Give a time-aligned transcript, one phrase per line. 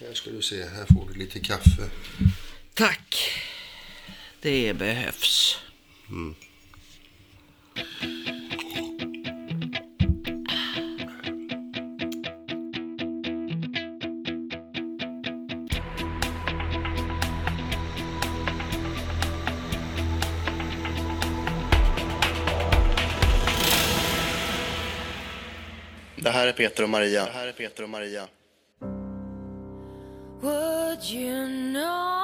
[0.00, 1.90] Här ska du se, här får du lite kaffe.
[2.74, 3.30] Tack.
[4.40, 5.58] Det behövs.
[6.08, 6.34] Mm.
[26.16, 27.24] Det här är Peter och Maria.
[27.24, 28.28] Det här är Peter och Maria.
[31.00, 32.17] You know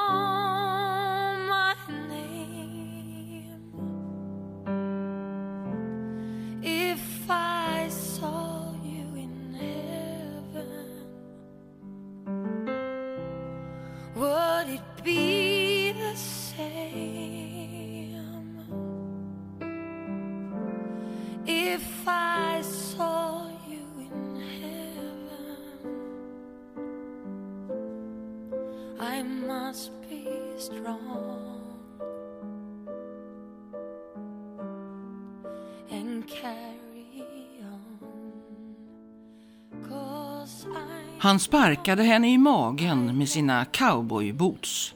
[41.24, 44.94] Han sparkade henne i magen med sina cowboyboots.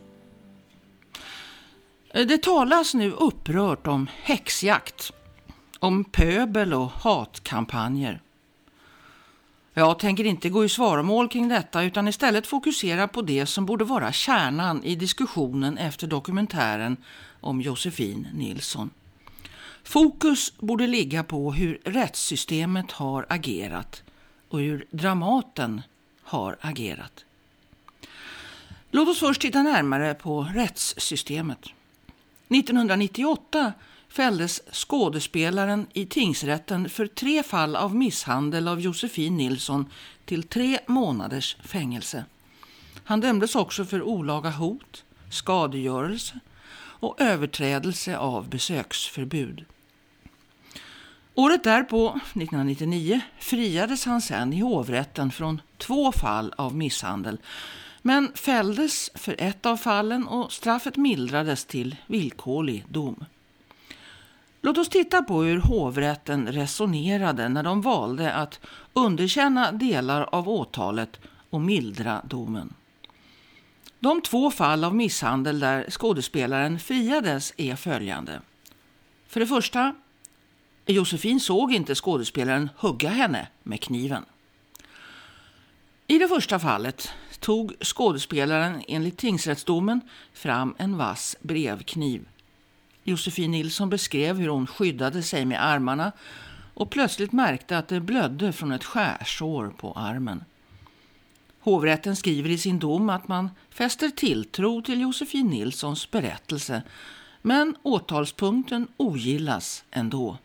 [2.12, 5.12] Det talas nu upprört om häxjakt,
[5.78, 8.20] om pöbel och hatkampanjer.
[9.74, 13.84] Jag tänker inte gå i svaromål kring detta utan istället fokusera på det som borde
[13.84, 16.96] vara kärnan i diskussionen efter dokumentären
[17.40, 18.90] om Josefin Nilsson.
[19.84, 24.02] Fokus borde ligga på hur rättssystemet har agerat
[24.48, 25.82] och hur Dramaten
[26.28, 27.24] har agerat.
[28.90, 31.58] Låt oss först titta närmare på rättssystemet.
[32.48, 33.72] 1998
[34.08, 39.86] fälldes skådespelaren i tingsrätten för tre fall av misshandel av Josefin Nilsson
[40.24, 42.24] till tre månaders fängelse.
[43.04, 46.40] Han dömdes också för olaga hot, skadegörelse
[47.00, 49.64] och överträdelse av besöksförbud.
[51.38, 57.38] Året därpå, 1999, friades han sen i hovrätten från två fall av misshandel
[58.02, 63.24] men fälldes för ett av fallen och straffet mildrades till villkorlig dom.
[64.60, 68.60] Låt oss titta på hur hovrätten resonerade när de valde att
[68.92, 72.74] underkänna delar av åtalet och mildra domen.
[73.98, 78.40] De två fall av misshandel där skådespelaren friades är följande.
[79.28, 79.94] För det första,
[80.90, 84.24] Josefin såg inte skådespelaren hugga henne med kniven.
[86.06, 90.00] I det första fallet tog skådespelaren enligt tingsrättsdomen
[90.32, 92.28] fram en vass brevkniv.
[93.04, 96.12] Josefin Nilsson beskrev hur hon skyddade sig med armarna
[96.74, 100.44] och plötsligt märkte att det blödde från ett skärsår på armen.
[101.60, 106.82] Hovrätten skriver i sin dom att man fäster tilltro till Josefin Nilssons berättelse
[107.42, 110.38] men åtalspunkten ogillas ändå.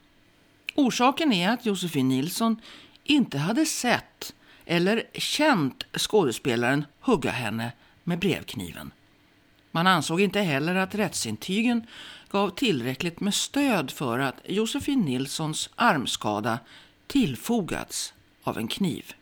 [0.75, 2.61] Orsaken är att Josefin Nilsson
[3.03, 4.34] inte hade sett
[4.66, 7.72] eller känt skådespelaren hugga henne
[8.03, 8.91] med brevkniven.
[9.72, 11.88] Man ansåg inte heller att rättsintygen
[12.29, 16.59] gav tillräckligt med stöd för att Josefin Nilssons armskada
[17.07, 18.13] tillfogats
[18.44, 19.13] av en kniv.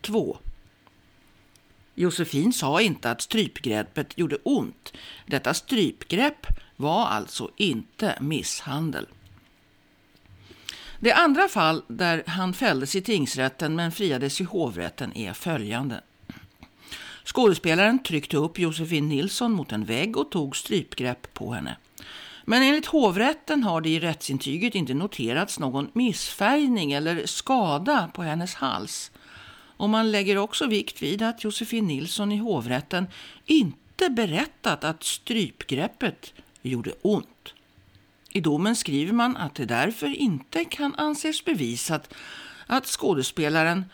[0.00, 0.38] 2.
[1.94, 4.92] Josefin sa inte att strypgreppet gjorde ont.
[5.26, 9.06] Detta strypgrepp var alltså inte misshandel.
[11.02, 16.00] Det andra fall där han fälldes i tingsrätten men friades i hovrätten är följande.
[17.24, 21.76] Skådespelaren tryckte upp Josefin Nilsson mot en vägg och tog strypgrepp på henne.
[22.44, 28.54] Men enligt hovrätten har det i rättsintyget inte noterats någon missfärgning eller skada på hennes
[28.54, 29.10] hals.
[29.76, 33.06] Och man lägger också vikt vid att Josefin Nilsson i hovrätten
[33.46, 37.54] inte berättat att strypgreppet gjorde ont.
[38.34, 42.14] I domen skriver man att det därför inte kan anses bevisat
[42.66, 43.84] att skådespelaren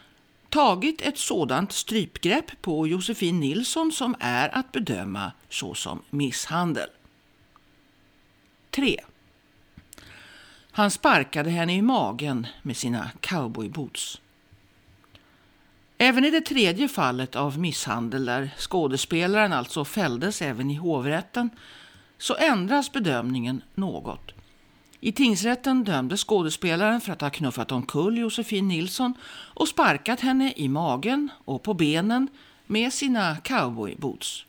[0.48, 6.88] tagit ett sådant strypgrepp på Josefin Nilsson som är att bedöma såsom misshandel.
[8.70, 9.00] 3.
[10.70, 14.20] Han sparkade henne i magen med sina cowboyboots.
[15.98, 21.50] Även i det tredje fallet av misshandel, där skådespelaren alltså fälldes även i hovrätten,
[22.18, 24.37] så ändras bedömningen något.
[25.00, 29.14] I tingsrätten dömdes skådespelaren för att ha knuffat omkull Josefin Nilsson
[29.54, 32.28] och sparkat henne i magen och på benen
[32.66, 34.44] med sina cowboyboots.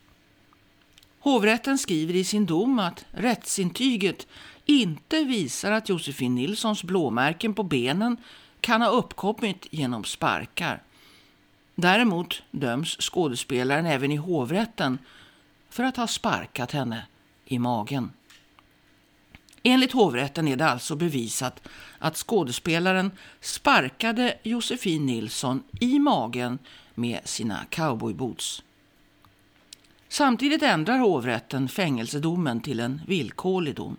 [1.20, 4.26] Hovrätten skriver i sin dom att rättsintyget
[4.66, 8.16] inte visar att Josefin Nilssons blåmärken på benen
[8.60, 10.82] kan ha uppkommit genom sparkar.
[11.74, 14.98] Däremot döms skådespelaren även i hovrätten
[15.70, 17.06] för att ha sparkat henne
[17.44, 18.10] i magen.
[19.62, 21.68] Enligt hovrätten är det alltså bevisat
[21.98, 23.10] att skådespelaren
[23.40, 26.58] sparkade Josefin Nilsson i magen
[26.94, 28.62] med sina cowboyboots.
[30.08, 33.96] Samtidigt ändrar hovrätten fängelsedomen till en villkorlig dom.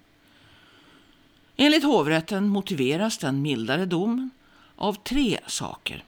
[1.55, 4.29] Enligt hovrätten motiveras den mildare domen
[4.75, 6.03] av tre saker.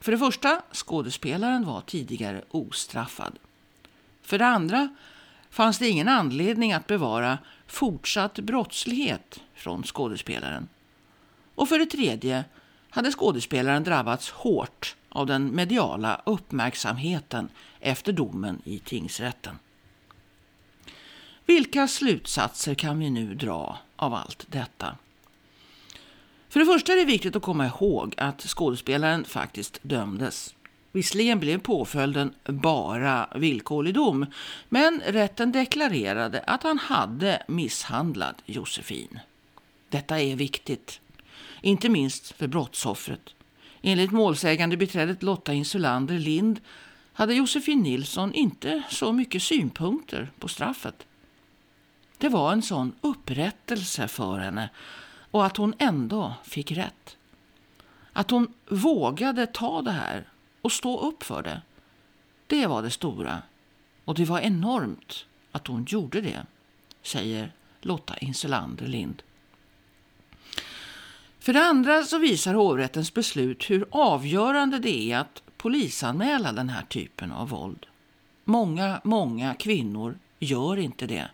[0.00, 3.38] För det första, skådespelaren var tidigare ostraffad.
[4.22, 4.88] För det andra
[5.50, 10.68] fanns det ingen anledning att bevara fortsatt brottslighet från skådespelaren.
[11.54, 12.44] Och för det tredje
[12.90, 17.48] hade skådespelaren drabbats hårt av den mediala uppmärksamheten
[17.80, 19.58] efter domen i tingsrätten.
[21.46, 24.96] Vilka slutsatser kan vi nu dra av allt detta?
[26.48, 30.54] För det första är det viktigt att komma ihåg att skådespelaren faktiskt dömdes.
[30.96, 34.26] Visserligen blev påföljden bara villkorlig dom,
[34.68, 39.18] men rätten deklarerade att han hade misshandlat Josefin.
[39.88, 41.00] Detta är viktigt,
[41.60, 43.34] inte minst för brottsoffret.
[43.82, 46.60] Enligt målsägande beträdet Lotta Insulander Lind
[47.12, 51.06] hade Josefin Nilsson inte så mycket synpunkter på straffet.
[52.18, 54.70] Det var en sån upprättelse för henne
[55.30, 57.16] och att hon ändå fick rätt.
[58.12, 60.26] Att hon vågade ta det här
[60.66, 61.62] och stå upp för det.
[62.46, 63.42] Det var det stora.
[64.04, 66.46] Och det var enormt att hon gjorde det,
[67.02, 69.22] säger Lotta Insulander Lind.
[71.38, 76.82] För det andra så visar hovrättens beslut hur avgörande det är att polisanmäla den här
[76.82, 77.86] typen av våld.
[78.44, 81.30] Många, många kvinnor gör inte det.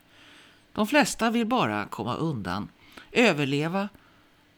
[0.72, 2.68] De flesta vill bara komma undan,
[3.12, 3.88] överleva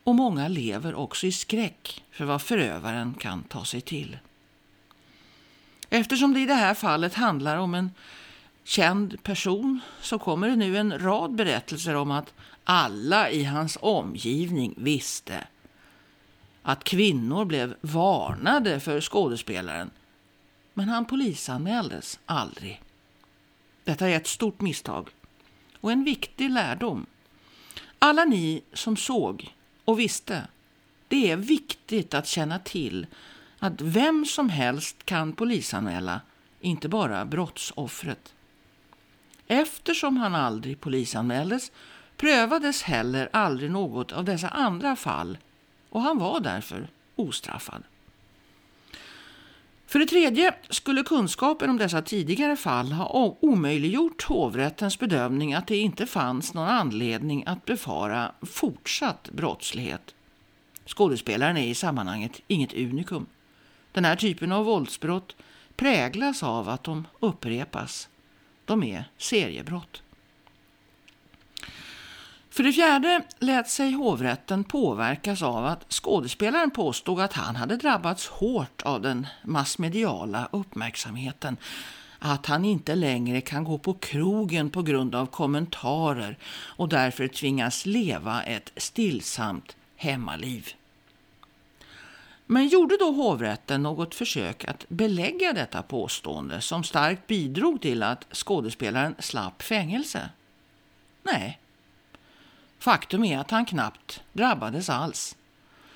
[0.04, 4.18] och många lever också i skräck för vad förövaren kan ta sig till.
[5.94, 7.90] Eftersom det i det här fallet handlar om en
[8.64, 14.74] känd person så kommer det nu en rad berättelser om att alla i hans omgivning
[14.76, 15.46] visste
[16.62, 19.90] att kvinnor blev varnade för skådespelaren.
[20.74, 22.82] Men han polisanmäldes aldrig.
[23.84, 25.08] Detta är ett stort misstag
[25.80, 27.06] och en viktig lärdom.
[27.98, 29.54] Alla ni som såg
[29.84, 30.42] och visste,
[31.08, 33.06] det är viktigt att känna till
[33.64, 36.20] att vem som helst kan polisanmäla,
[36.60, 38.34] inte bara brottsoffret.
[39.46, 41.72] Eftersom han aldrig polisanmäldes
[42.16, 45.38] prövades heller aldrig något av dessa andra fall
[45.90, 47.82] och han var därför ostraffad.
[49.86, 55.76] För det tredje skulle kunskapen om dessa tidigare fall ha omöjliggjort hovrättens bedömning att det
[55.76, 60.14] inte fanns någon anledning att befara fortsatt brottslighet.
[60.86, 63.26] Skådespelaren är i sammanhanget inget unikum.
[63.94, 65.36] Den här typen av våldsbrott
[65.76, 68.08] präglas av att de upprepas.
[68.64, 70.02] De är seriebrott.
[72.50, 78.26] För det fjärde lät sig hovrätten påverkas av att skådespelaren påstod att han hade drabbats
[78.28, 81.56] hårt av den massmediala uppmärksamheten.
[82.18, 87.86] Att han inte längre kan gå på krogen på grund av kommentarer och därför tvingas
[87.86, 90.68] leva ett stillsamt hemmaliv.
[92.46, 98.26] Men gjorde då hovrätten något försök att belägga detta påstående som starkt bidrog till att
[98.32, 100.30] skådespelaren slapp fängelse?
[101.22, 101.60] Nej.
[102.78, 105.36] Faktum är att han knappt drabbades alls.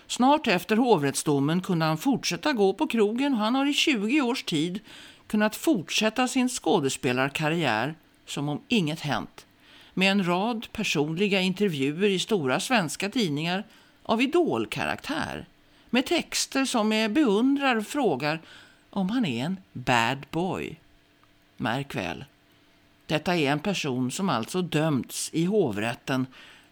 [0.06, 4.44] Snart efter hovrättsdomen kunde han fortsätta gå på krogen och han har i 20 års
[4.44, 4.80] tid
[5.26, 7.94] kunnat fortsätta sin skådespelarkarriär
[8.26, 9.46] som om inget hänt
[9.94, 13.64] med en rad personliga intervjuer i stora svenska tidningar
[14.02, 15.46] av idolkaraktär
[15.90, 18.40] med texter som med beundrar frågar
[18.90, 20.76] om han är en bad boy.
[21.56, 22.24] Märk väl,
[23.06, 26.26] detta är en person som alltså dömts i hovrätten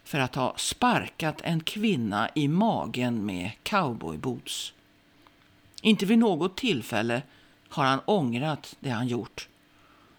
[0.05, 4.73] för att ha sparkat en kvinna i magen med cowboyboots.
[5.83, 7.23] Inte vid något tillfälle
[7.69, 9.49] har han ångrat det han gjort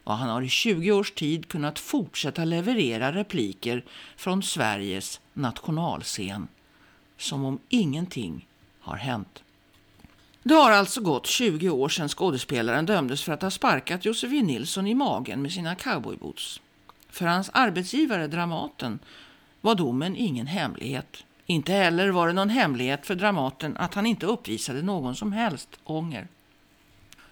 [0.03, 3.83] och han har i 20 års tid kunnat fortsätta leverera repliker
[4.15, 6.47] från Sveriges nationalscen
[7.17, 8.47] som om ingenting
[8.87, 9.43] har hänt.
[10.43, 14.87] Det har alltså gått 20 år sedan skådespelaren dömdes för att ha sparkat Josefin Nilsson
[14.87, 16.61] i magen med sina cowboyboots.
[17.09, 18.99] För hans arbetsgivare Dramaten
[19.61, 21.23] var domen ingen hemlighet.
[21.45, 25.69] Inte heller var det någon hemlighet för Dramaten att han inte uppvisade någon som helst
[25.83, 26.27] ånger.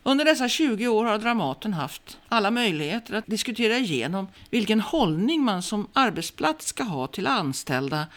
[0.04, 5.64] Under dessa 20 år har Dramaten haft alla möjligheter att diskutera igenom vilken hållning man
[5.64, 8.08] som arbetsplats ska ha till anställda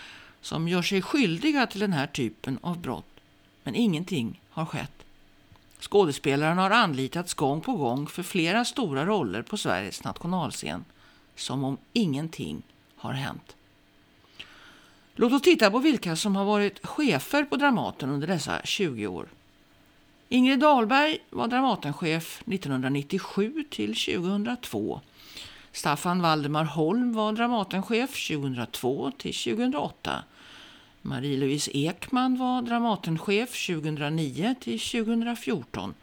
[0.41, 3.18] som gör sig skyldiga till den här typen av brott.
[3.69, 5.05] Men ingenting har skett.
[5.79, 10.85] Skådespelaren har anlitats gång på gång för flera stora roller på Sveriges nationalscen.
[11.37, 12.63] Som om ingenting
[12.97, 13.57] har hänt.
[15.15, 19.29] Låt oss titta på vilka som har varit chefer på Dramaten under dessa 20 år.
[20.29, 25.01] Ingrid Dahlberg var Dramatenchef 1997 till 2002.
[25.73, 30.25] Staffan Valdemar Holm var Dramatenchef 2002 till 2008.
[31.09, 35.95] Marie-Louise Ekman var Dramatenchef 2009 till 2014.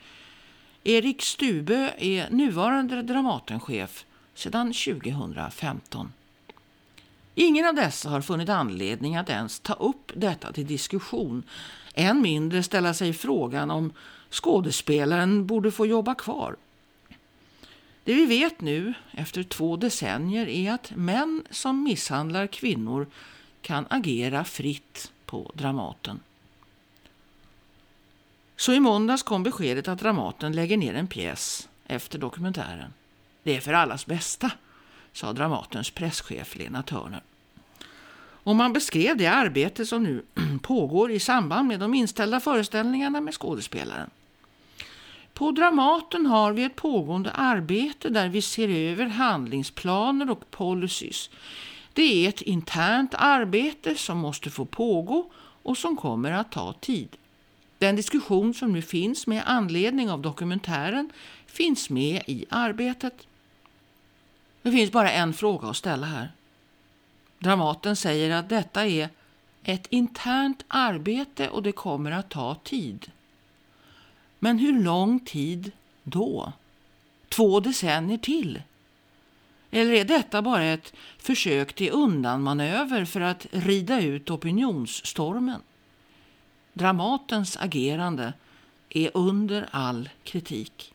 [0.83, 6.13] Erik Stubö är nuvarande Dramatenchef sedan 2015.
[7.35, 11.43] Ingen av dessa har funnit anledning att ens ta upp detta till diskussion,
[11.93, 13.93] än mindre ställa sig frågan om
[14.29, 16.55] skådespelaren borde få jobba kvar.
[18.03, 23.07] Det vi vet nu, efter två decennier, är att män som misshandlar kvinnor
[23.65, 26.19] kan agera fritt på Dramaten.
[28.55, 32.93] Så i måndags kom beskedet att Dramaten lägger ner en pjäs efter dokumentären.
[33.43, 34.51] Det är för allas bästa,
[35.13, 37.21] sa Dramatens presschef Lena Törner.
[38.17, 40.23] Och man beskrev det arbete som nu
[40.61, 44.09] pågår i samband med de inställda föreställningarna med skådespelaren.
[45.33, 51.29] På Dramaten har vi ett pågående arbete där vi ser över handlingsplaner och policies.
[51.95, 55.31] Det är ett internt arbete som måste få pågå
[55.63, 57.17] och som kommer att ta tid.
[57.77, 61.11] Den diskussion som nu finns med anledning av dokumentären
[61.45, 63.27] finns med i arbetet.
[64.61, 66.31] Det finns bara en fråga att ställa här.
[67.39, 69.09] Dramaten säger att detta är
[69.63, 73.11] ett internt arbete och det kommer att ta tid.
[74.39, 75.71] Men hur lång tid
[76.03, 76.53] då?
[77.29, 78.61] Två decennier till?
[79.75, 85.61] Eller är detta bara ett försök till undanmanöver för att rida ut opinionsstormen?
[86.73, 88.33] Dramatens agerande
[88.89, 90.93] är under all kritik.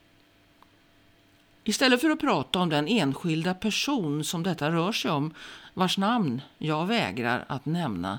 [1.65, 5.35] Istället för att prata om den enskilda person som detta rör sig om,
[5.75, 8.19] vars namn jag vägrar att nämna,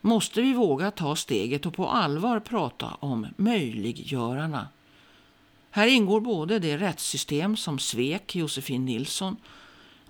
[0.00, 4.68] måste vi våga ta steget och på allvar prata om möjliggörarna.
[5.70, 9.36] Här ingår både det rättssystem som svek Josefin Nilsson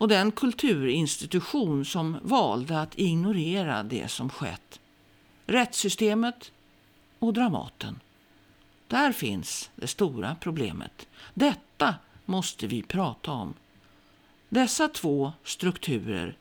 [0.00, 4.80] och den kulturinstitution som valde att ignorera det som skett.
[5.46, 6.52] Rättssystemet
[7.18, 8.00] och Dramaten.
[8.88, 11.06] Där finns det stora problemet.
[11.34, 13.54] Detta måste vi prata om.
[14.48, 16.36] Dessa två strukturer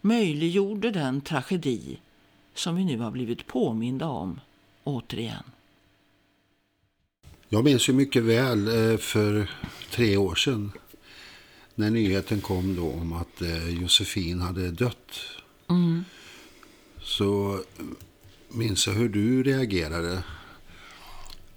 [0.00, 1.98] möjliggjorde den tragedi
[2.54, 4.40] som vi nu har blivit påminda om
[4.84, 5.44] återigen.
[7.48, 9.50] Jag minns ju mycket väl eh, för
[9.90, 10.72] tre år sedan
[11.74, 15.20] när nyheten kom då om att eh, Josefin hade dött.
[15.70, 16.04] Mm.
[17.02, 17.60] Så
[18.48, 20.22] minns jag hur du reagerade.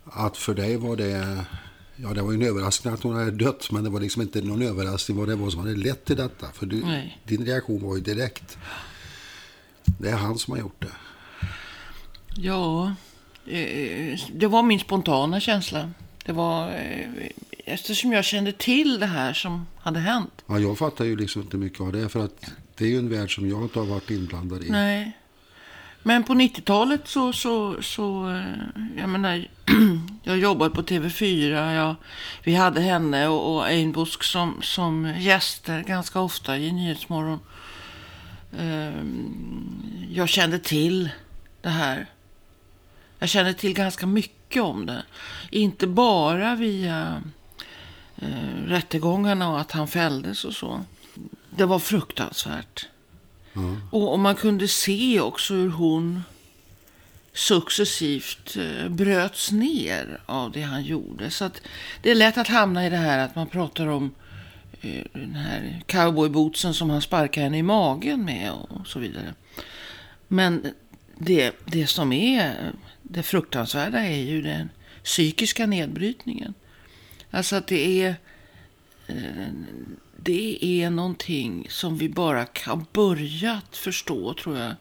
[0.03, 1.45] Att för dig var det,
[1.95, 4.41] ja det var ju en överraskning att hon hade dött, men det var liksom inte
[4.41, 6.47] någon överraskning vad det var som hade lett till detta.
[6.53, 8.57] För du, din reaktion var ju direkt.
[9.85, 10.91] Det är han som har gjort det.
[12.37, 12.95] Ja,
[13.45, 15.91] eh, det var min spontana känsla.
[16.25, 17.29] Det var eh,
[17.65, 20.43] eftersom jag kände till det här som hade hänt.
[20.47, 22.09] Ja, jag fattar ju liksom inte mycket av det.
[22.09, 24.69] För att det är ju en värld som jag inte har varit inblandad i.
[24.69, 25.17] Nej.
[26.03, 28.43] Men på 90-talet så, så, så, eh,
[28.97, 29.47] jag menar,
[30.23, 31.73] jag jobbade på TV4.
[31.73, 31.95] Jag,
[32.43, 37.39] vi hade henne och, och Einbusk som, som gäster ganska ofta i Nyhetsmorgon.
[38.59, 41.09] Ehm, jag kände till
[41.61, 42.05] det här.
[43.19, 45.03] Jag kände till ganska mycket om det.
[45.49, 47.23] Inte bara via
[48.17, 50.81] eh, rättegångarna och att han fälldes och så.
[51.49, 52.87] Det var fruktansvärt.
[53.55, 53.81] Mm.
[53.91, 56.23] Och, och, man kunde se också hur hon
[57.33, 61.29] successivt eh, bröts ner av det han gjorde.
[61.29, 61.61] Så att
[62.01, 64.11] det är lätt att hamna i det här att man pratar om
[64.81, 69.33] eh, den här cowboybootsen som han sparkar henne i magen med och så vidare.
[70.27, 70.73] Men
[71.17, 74.69] det, det som är det fruktansvärda är ju den
[75.03, 76.53] psykiska nedbrytningen.
[77.35, 78.15] Alltså att det är
[79.07, 79.47] eh,
[80.17, 84.73] det är någonting som vi bara kan börja förstå, tror jag.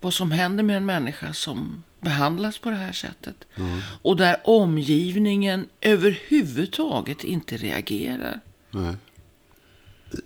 [0.00, 3.36] Vad som händer med en människa som behandlas på det här sättet.
[3.54, 3.80] Mm.
[4.02, 8.40] Och där omgivningen överhuvudtaget inte reagerar.
[8.70, 8.94] Nej.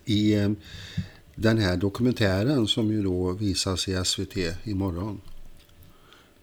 [0.04, 0.50] I eh,
[1.34, 5.20] den här dokumentären som ju då visas i SVT imorgon.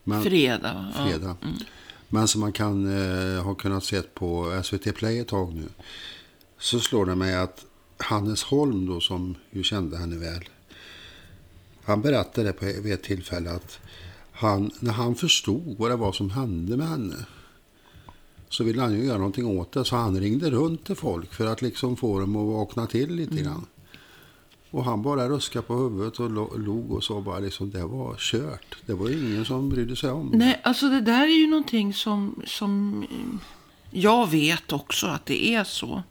[0.04, 0.94] Men, fredag.
[0.96, 1.36] Fredag.
[1.42, 1.48] Ja.
[1.48, 1.58] Mm.
[2.14, 5.68] Men som man kan eh, ha kunnat se på SVT Play ett tag nu.
[6.60, 7.66] Så slår det mig att
[7.98, 10.50] Hannes Holm då som ju kände henne väl.
[11.84, 13.80] Han berättade på vid ett tillfälle att
[14.32, 17.26] han, när han förstod vad det var som hände med henne.
[18.50, 19.86] så ville han ju göra någonting åt det.
[19.86, 23.36] Så han ringde runt till folk för att liksom få dem att vakna till lite
[23.36, 23.66] grann.
[24.72, 28.78] Och han bara ruskade på huvudet och log och sa bara liksom det var kört.
[28.86, 30.38] Det var ingen som brydde sig om det.
[30.38, 33.50] Nej, alltså det där är ju någonting som, som eh,
[33.92, 36.04] jag vet också att det är så.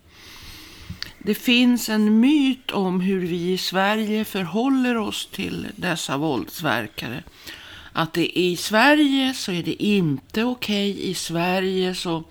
[1.19, 7.23] Det finns en myt om hur vi i Sverige förhåller oss till dessa våldsverkare.
[7.93, 11.11] Att det i Sverige så är det inte okej.
[11.11, 12.25] I Sverige så,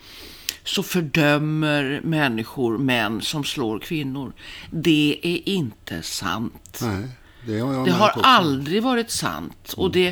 [0.63, 4.34] så fördömer människor män som slår kvinnor.
[4.72, 6.80] Det är inte sant.
[6.82, 7.08] Nej,
[7.46, 9.74] det har Det har aldrig varit sant.
[9.78, 10.08] Och det,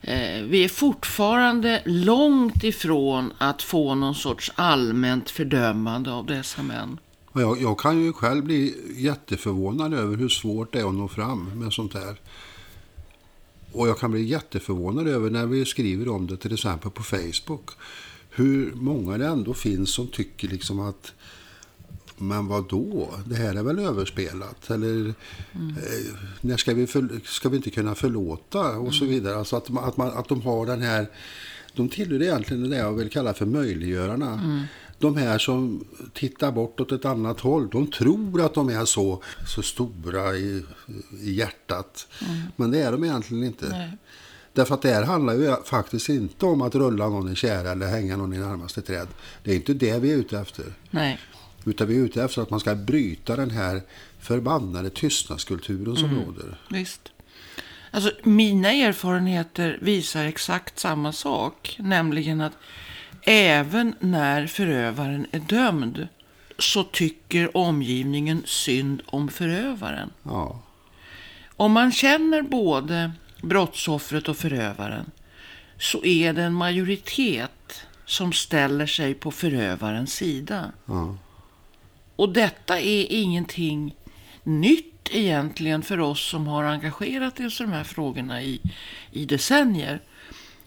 [0.00, 6.98] eh, vi är fortfarande långt ifrån att få någon sorts allmänt fördömande av dessa män.
[7.32, 11.50] Jag, jag kan ju själv bli jätteförvånad över hur svårt det är att nå fram
[11.54, 12.16] med sånt här.
[13.72, 17.70] Och jag kan bli jätteförvånad över när vi skriver om det till exempel på Facebook.
[18.34, 21.12] Hur många det ändå finns som tycker liksom att
[22.18, 23.10] men vad då?
[23.26, 24.70] Det här är väl överspelat?
[24.70, 25.14] Eller eh,
[26.40, 28.76] när ska vi, för, ska vi inte kunna förlåta?
[28.78, 29.36] Och så vidare.
[29.36, 31.06] Alltså att, man- att, man, att de har den här...
[31.74, 34.66] De tillhör egentligen det jag vill kalla för möjliggörarna.
[34.98, 35.84] De här som
[36.14, 40.64] tittar bort åt ett annat håll, de tror att de är så, så stora i,
[41.20, 42.08] i hjärtat.
[42.56, 43.68] Men det är de egentligen inte.
[43.68, 43.90] Nej.
[44.52, 47.86] Därför att det här handlar ju faktiskt inte om att rulla någon i tjära eller
[47.86, 49.08] hänga någon i närmaste träd.
[49.44, 50.64] Det är inte det vi är ute efter.
[50.90, 51.18] Nej.
[51.64, 53.82] Utan vi är ute efter att man ska bryta den här
[54.20, 56.60] förbannade tystnadskulturen som råder.
[56.70, 57.12] Visst.
[57.90, 61.76] Alltså, mina erfarenheter visar exakt samma sak.
[61.78, 62.52] Nämligen att
[63.22, 66.08] även när förövaren är dömd
[66.58, 70.10] så tycker omgivningen synd om förövaren.
[70.22, 70.62] Ja,
[71.56, 75.10] Om man känner både brottsoffret och förövaren
[75.78, 80.72] så är det en majoritet som ställer sig på förövarens sida.
[80.86, 81.16] ja.
[82.16, 83.94] Och detta är ingenting
[84.42, 88.60] nytt egentligen för oss som har engagerat oss i de här frågorna i,
[89.10, 90.00] i decennier.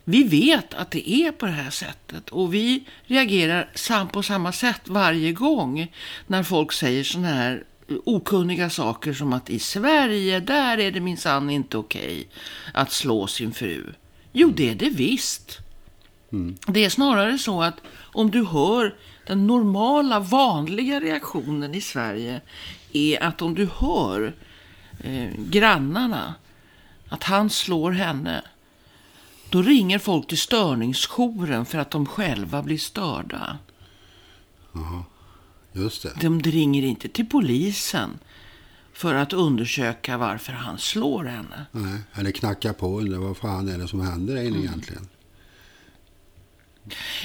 [0.04, 4.52] Vi vet att det är på det här sättet och vi reagerar sam på samma
[4.52, 5.92] sätt varje gång
[6.28, 7.64] när folk säger sådana här
[8.06, 12.28] okunniga saker som att i Sverige, där är det minsann inte okej
[12.74, 13.94] att slå sin fru.
[14.32, 15.60] Jo, det är det visst.
[16.68, 18.96] Det är snarare så att om du hör
[19.28, 22.42] den normala, vanliga reaktionen i Sverige
[22.94, 24.34] är att om du hör
[25.04, 26.36] eh, grannarna
[27.10, 28.42] att han slår henne,
[29.50, 33.58] då ringer folk till störningsjouren för att de själva blir störda.
[35.76, 36.12] Just det.
[36.22, 38.10] De ringer inte till polisen
[38.94, 41.66] för att undersöka varför han slår henne.
[41.72, 44.60] Nej, eller knacka på undrar vad fan är det som händer Mm.
[44.60, 45.08] egentligen.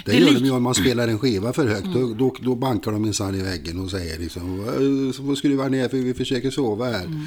[0.04, 1.86] Det, Det gör de ju om man spelar en skiva för högt.
[1.94, 5.68] Då, då, då bankar de minsann i väggen och säger liksom "Eh, så får skruva
[5.68, 7.04] ner för vi försöker sova här.
[7.04, 7.26] Mm.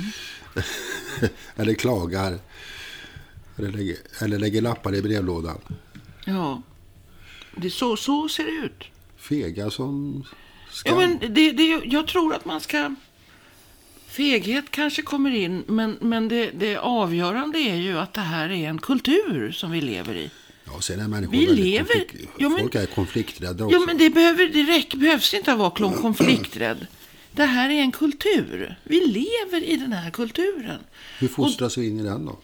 [1.55, 2.37] eller klagar.
[3.57, 5.57] Eller lägger, eller lägger lappar i brevlådan.
[6.25, 6.61] Ja,
[7.57, 8.83] det, så, så ser det ut.
[9.17, 10.23] Fega som
[10.85, 10.97] Ja, skam.
[10.97, 12.95] men det, det, jag tror att man ska...
[14.07, 18.69] Feghet kanske kommer in, men, men det, det avgörande är ju att det här är
[18.69, 20.29] en kultur som vi lever i.
[20.65, 23.77] Ja, sen är människor Vi lever- konflikt- Ja, men- Folk är konflikträdda också.
[23.77, 26.87] Ja, men det, behöver, det räcker, behövs inte att vara konflikträdd.
[27.31, 28.75] Det här är en kultur.
[28.83, 30.79] Vi lever i den här kulturen.
[31.19, 32.37] Hur fostras vi in i den då?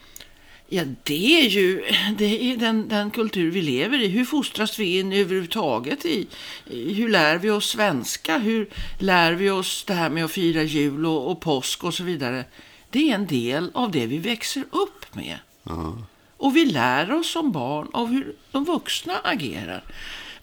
[0.72, 1.84] Ja, det är ju
[2.18, 4.08] det är den, den kultur vi lever i.
[4.08, 6.26] Hur fostras vi in överhuvudtaget i?
[6.66, 8.38] Hur lär vi oss svenska?
[8.38, 12.04] Hur lär vi oss det här med att fira jul och, och påsk och så
[12.04, 12.44] vidare?
[12.90, 15.38] Det är en del av det vi växer upp med.
[15.62, 15.98] Ja.
[16.36, 19.84] Och vi lär oss som barn av hur de vuxna agerar.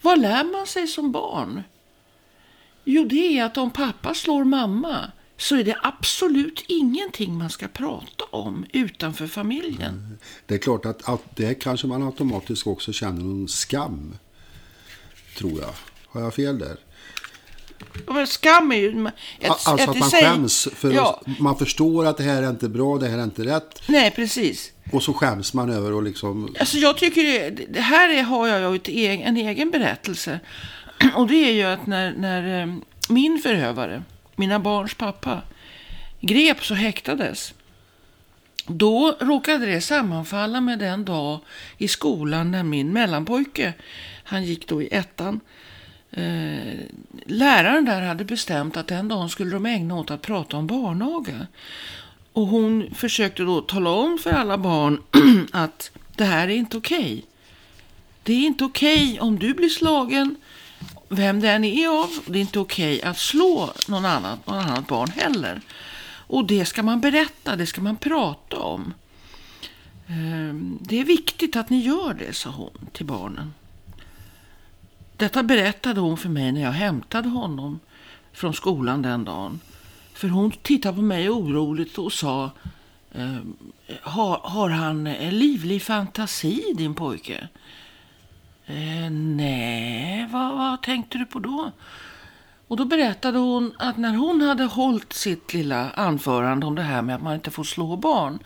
[0.02, 1.62] Vad lär man sig som barn?
[2.84, 7.68] Jo, det är att om pappa slår mamma så är det absolut ingenting man ska
[7.68, 10.18] prata om utanför familjen.
[10.46, 14.14] Det är klart att, att det kanske man automatiskt också känner någon skam.
[15.36, 15.74] Tror jag.
[16.06, 16.76] Har jag fel där?
[18.06, 19.06] Men skam är ju...
[19.40, 20.68] Ett, alltså ett att man sig- skäms.
[20.74, 23.82] För ja, man förstår att det här är inte bra, det här är inte rätt.
[23.86, 24.72] Nej, precis.
[24.92, 26.54] Och så skäms man över att liksom...
[26.60, 30.40] Alltså jag tycker det, här är, har jag ju egen, en egen berättelse.
[31.14, 32.74] Och det är ju att när, när eh,
[33.08, 34.02] min förövare,
[34.38, 35.42] mina barns pappa,
[36.20, 37.54] greps och häktades.
[38.66, 41.40] Då råkade det sammanfalla med den dag
[41.78, 43.72] i skolan när min mellanpojke,
[44.24, 45.40] han gick då i ettan,
[46.10, 46.78] eh,
[47.26, 51.46] läraren där hade bestämt att den dagen skulle de ägna åt att prata om barnaga.
[52.32, 55.02] Och hon försökte då tala om för alla barn
[55.52, 57.24] att det här är inte okej.
[58.22, 60.36] Det är inte okej om du blir slagen
[61.08, 62.10] vem det än är av.
[62.26, 65.60] Det är inte okej att slå någon annan, någon annat barn heller.
[66.26, 68.94] Och det ska man berätta, det ska man prata om.
[70.08, 73.54] Ehm, det är viktigt att ni gör det, sa hon till barnen.
[75.16, 77.80] Detta berättade hon för mig när jag hämtade honom
[78.32, 79.60] från skolan den dagen.
[80.14, 82.50] För hon tittade på mig oroligt och sa
[83.14, 83.56] ehm,
[84.02, 87.48] har, har han en livlig fantasi, din pojke?
[88.68, 91.72] Eh, nej, vad, vad tänkte du på då?
[92.68, 97.02] Och då berättade hon att när hon hade hållit sitt lilla anförande om det här
[97.02, 98.38] med att man inte får slå barn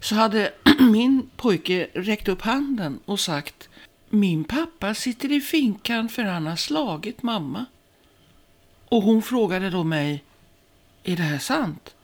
[0.00, 3.68] så hade min pojke räckt upp handen och sagt
[4.10, 7.64] Min pappa sitter i finkan för han har slagit mamma.
[8.88, 10.24] Och hon frågade då mig
[11.04, 11.94] Är det här sant?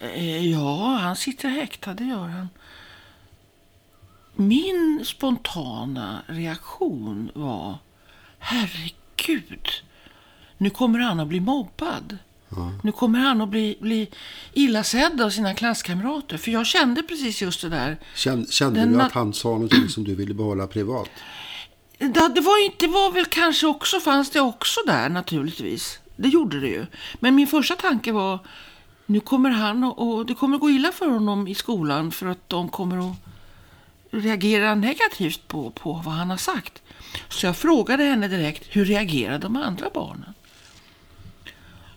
[0.00, 2.48] "Eh, Ja, han sitter häktad, det gör han.
[4.48, 7.78] Min spontana reaktion var
[8.38, 9.68] Herregud,
[10.58, 12.18] nu kommer han att bli mobbad.
[12.82, 14.08] Nu kommer han att bli, bli
[14.52, 16.36] illa sedd av sina klasskamrater.
[16.36, 17.98] För jag kände precis just det där.
[18.14, 21.10] Kände, kände Den du att han sa någonting som du ville behålla privat?
[21.98, 25.98] Det, det, var inte, det var väl kanske också, fanns det också där naturligtvis.
[26.16, 26.86] Det gjorde det ju.
[27.20, 28.38] Men min första tanke var,
[29.06, 32.48] nu kommer han och, och det kommer gå illa för honom i skolan för att
[32.48, 33.16] de kommer att
[34.12, 36.82] reagera negativt på, på vad han har sagt.
[37.28, 40.34] Så jag frågade henne direkt, hur reagerade de andra barnen?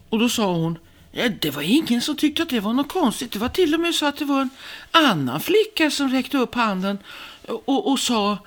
[0.09, 0.77] Och då sa hon,
[1.11, 3.31] ja, det var ingen som tyckte att det var något konstigt.
[3.31, 4.49] Det var till och med så att det var en
[4.91, 6.97] annan flicka som räckte upp handen
[7.47, 8.37] och, och sa,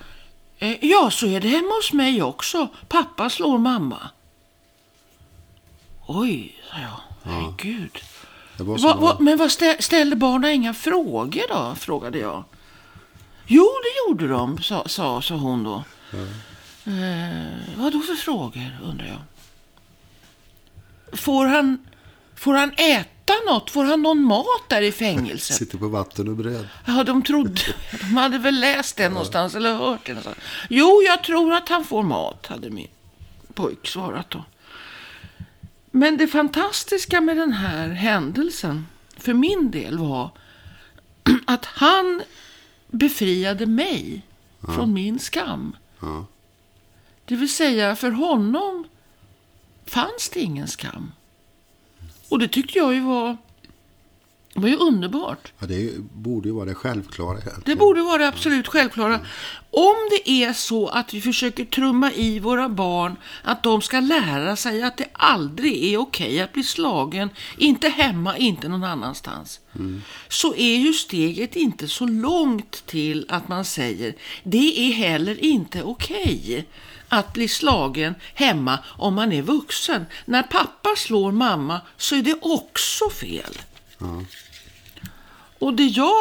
[0.58, 2.68] eh, ja så är det hemma hos mig också.
[2.88, 4.10] Pappa slår mamma.
[6.06, 7.00] Oj, sa jag,
[7.32, 7.98] herregud.
[8.56, 11.74] Det var Va, som va, men vad stä, ställde barnen inga frågor då?
[11.74, 12.44] frågade jag.
[13.50, 15.84] Jo, det gjorde de, sa, sa, sa hon då.
[16.86, 19.20] Eh, vad då för frågor, undrar jag.
[21.18, 21.86] Får han,
[22.34, 23.70] får han äta något?
[23.70, 25.56] Får han någon mat där i fängelset?
[25.58, 26.68] sitter på vatten och bröd.
[26.86, 27.60] Ja, de trodde,
[28.00, 30.38] de hade väl läst det någonstans eller hört det någonstans.
[30.70, 32.88] Jo, jag tror att han får mat, hade min
[33.54, 34.44] pojk svarat då.
[35.90, 40.30] Men det fantastiska med den här händelsen, för min del, var
[41.46, 42.22] att han
[42.88, 44.22] befriade mig
[44.60, 45.76] från min skam.
[46.00, 46.26] Ja.
[47.24, 48.84] Det vill säga, för honom
[49.84, 51.12] fanns det ingen skam.
[52.28, 53.36] Och det tyckte jag ju var,
[54.60, 55.52] var ju underbart.
[55.58, 57.30] Ja, det borde ju vara det självklara.
[57.38, 57.62] egentligen.
[57.64, 59.20] Det borde vara det absolut självklara.
[59.70, 64.56] Om det är så att vi försöker trumma i våra barn att de ska lära
[64.56, 69.60] sig att det aldrig är okej att bli slagen, inte hemma, inte någon annanstans,
[70.28, 75.82] så är ju steget inte så långt till att man säger det är heller inte
[75.82, 76.66] okej
[77.08, 80.06] att bli slagen hemma om man är vuxen.
[80.24, 83.58] När pappa slår mamma så är det också fel.
[85.58, 86.14] Och det jag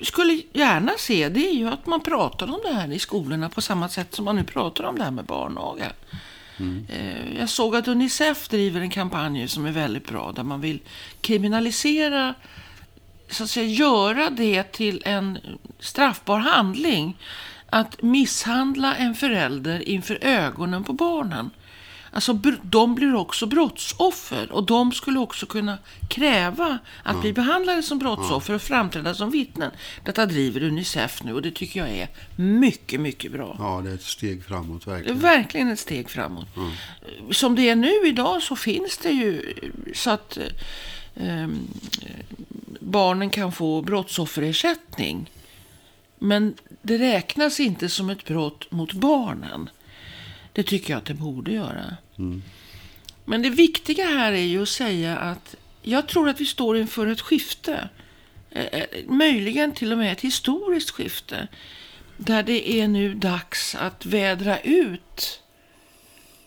[0.00, 3.60] skulle gärna se det är ju att man pratar om det här i skolorna på
[3.60, 5.92] samma sätt som man nu pratar om det här med barnaga.
[6.56, 6.86] Mm.
[7.38, 10.80] Jag såg att Unicef driver en kampanj som är väldigt bra där man vill
[11.20, 12.34] kriminalisera,
[13.30, 15.38] så att säga göra det till en
[15.78, 17.16] straffbar handling
[17.70, 21.50] att misshandla en förälder inför ögonen på barnen.
[22.14, 27.98] Alltså, de blir också brottsoffer och de skulle också kunna kräva att bli behandlade som
[27.98, 29.70] brottsoffer och framträda som vittnen.
[30.04, 33.56] Detta driver Unicef nu och det tycker jag är mycket, mycket bra.
[33.58, 35.18] Ja, det är ett steg framåt verkligen.
[35.18, 36.46] verkligen ett steg framåt.
[37.30, 39.54] Som det är nu idag så finns det ju
[39.94, 40.38] så att
[41.14, 41.48] eh,
[42.80, 45.30] barnen kan få brottsofferersättning.
[46.18, 49.70] Men det räknas inte som ett brott mot barnen.
[50.52, 51.96] Det tycker jag att det borde göra.
[52.18, 52.42] Mm.
[53.24, 57.06] Men det viktiga här är ju att säga att jag tror att vi står inför
[57.06, 57.88] ett skifte.
[58.50, 61.48] Eh, eh, möjligen till och med ett historiskt skifte.
[62.16, 65.40] Där det är nu dags att vädra ut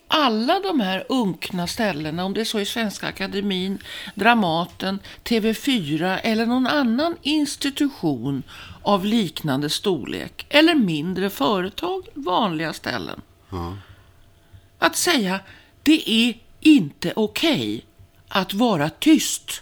[0.08, 3.78] alla de här unkna ställena, om det är så i Svenska Akademin,
[4.16, 8.44] Dramaten, TV4 eller någon annan institution
[8.82, 13.22] av liknande storlek, eller mindre företag, vanliga ställen.
[13.52, 13.78] Mm.
[14.78, 15.40] Att säga,
[15.84, 17.86] det är inte okej
[18.28, 19.62] att vara tyst.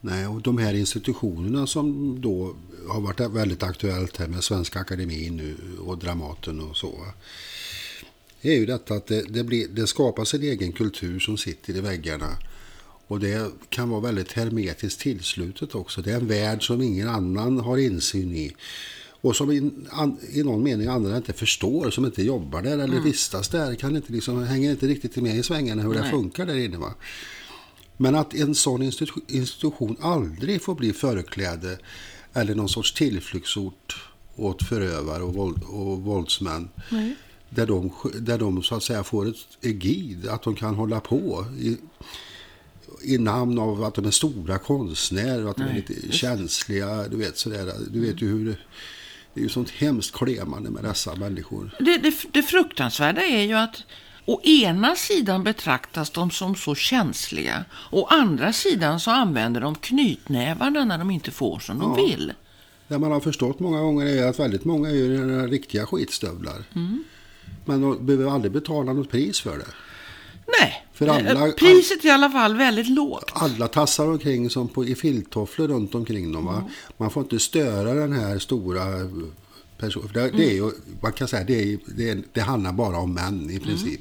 [0.00, 2.56] Nej, och de här institutionerna som då
[2.88, 7.06] har varit väldigt aktuellt här med Svenska Akademin nu och Dramaten och så.
[8.42, 11.76] Det är ju detta att det, det, blir, det skapas en egen kultur som sitter
[11.76, 12.36] i väggarna.
[13.06, 16.02] Och det kan vara väldigt hermetiskt tillslutet också.
[16.02, 18.52] Det är en värld som ingen annan har insyn i.
[19.24, 22.90] Och som i, an, i någon mening andra inte förstår, som inte jobbar där Mm.
[22.90, 26.10] eller vistas där, kan inte liksom, hänger inte riktigt med i svängarna hur det Nej.
[26.10, 26.76] funkar där inne.
[26.76, 26.94] Va?
[27.96, 31.78] Men att en sån institu- institution aldrig får bli förkläde
[32.32, 33.96] eller någon sorts tillflyktsort
[34.36, 36.68] åt förövare och, våld, och våldsmän.
[37.50, 41.46] Där de, där de så att säga får ett egid, att de kan hålla på
[41.60, 41.76] i,
[43.14, 47.08] i namn av att de är stora konstnärer och att de är Nej, lite känsliga.
[47.08, 47.72] Du vet, sådär.
[47.90, 48.66] du vet ju hur
[49.34, 51.70] det, är ju sånt hemskt klemande med dessa människor.
[51.78, 53.82] Det, det, det fruktansvärda är ju att
[54.24, 57.64] å ena sidan betraktas de som så känsliga.
[57.90, 62.06] Å andra sidan så använder de knytnävarna när de inte får som de Ja.
[62.06, 62.32] vill.
[62.88, 66.64] Det man har förstått många gånger är att väldigt många är ju riktiga skitstövlar.
[66.74, 67.04] Mm.
[67.64, 69.66] Men de behöver aldrig betala något pris för det.
[70.60, 73.30] Nej, För alla- Eh, priset är i alla fall väldigt lågt.
[73.32, 76.44] Alla tassar omkring som på, i filttofflor runt omkring dem.
[76.46, 76.64] Va?
[76.96, 78.82] Man får inte störa den här stora
[79.78, 80.08] personen.
[80.14, 80.70] Det, det, är ju,
[81.02, 84.00] man kan säga det, är, det, det handlar bara om män i princip.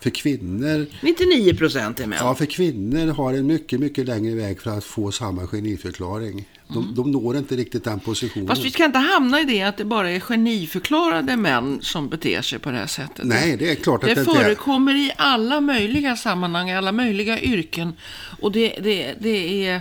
[0.00, 2.18] För kvinnor 99 procent är män.
[2.22, 6.48] Ja, för kvinnor har en mycket, mycket längre väg för att få samma geniförklaring.
[6.68, 8.44] De, de når inte riktigt den positionen.
[8.44, 8.48] Mm.
[8.48, 12.42] Fast vi ska inte hamna i det att det bara är geniförklarade män som beter
[12.42, 13.24] sig på det här sättet.
[13.24, 14.44] Nej, det är klart att Det det inte är.
[14.44, 17.92] förekommer i alla möjliga sammanhang, i alla möjliga yrken.
[18.40, 19.80] Och det, det, det är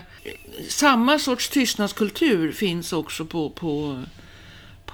[0.67, 4.03] samma sorts tystnadskultur finns också på, på,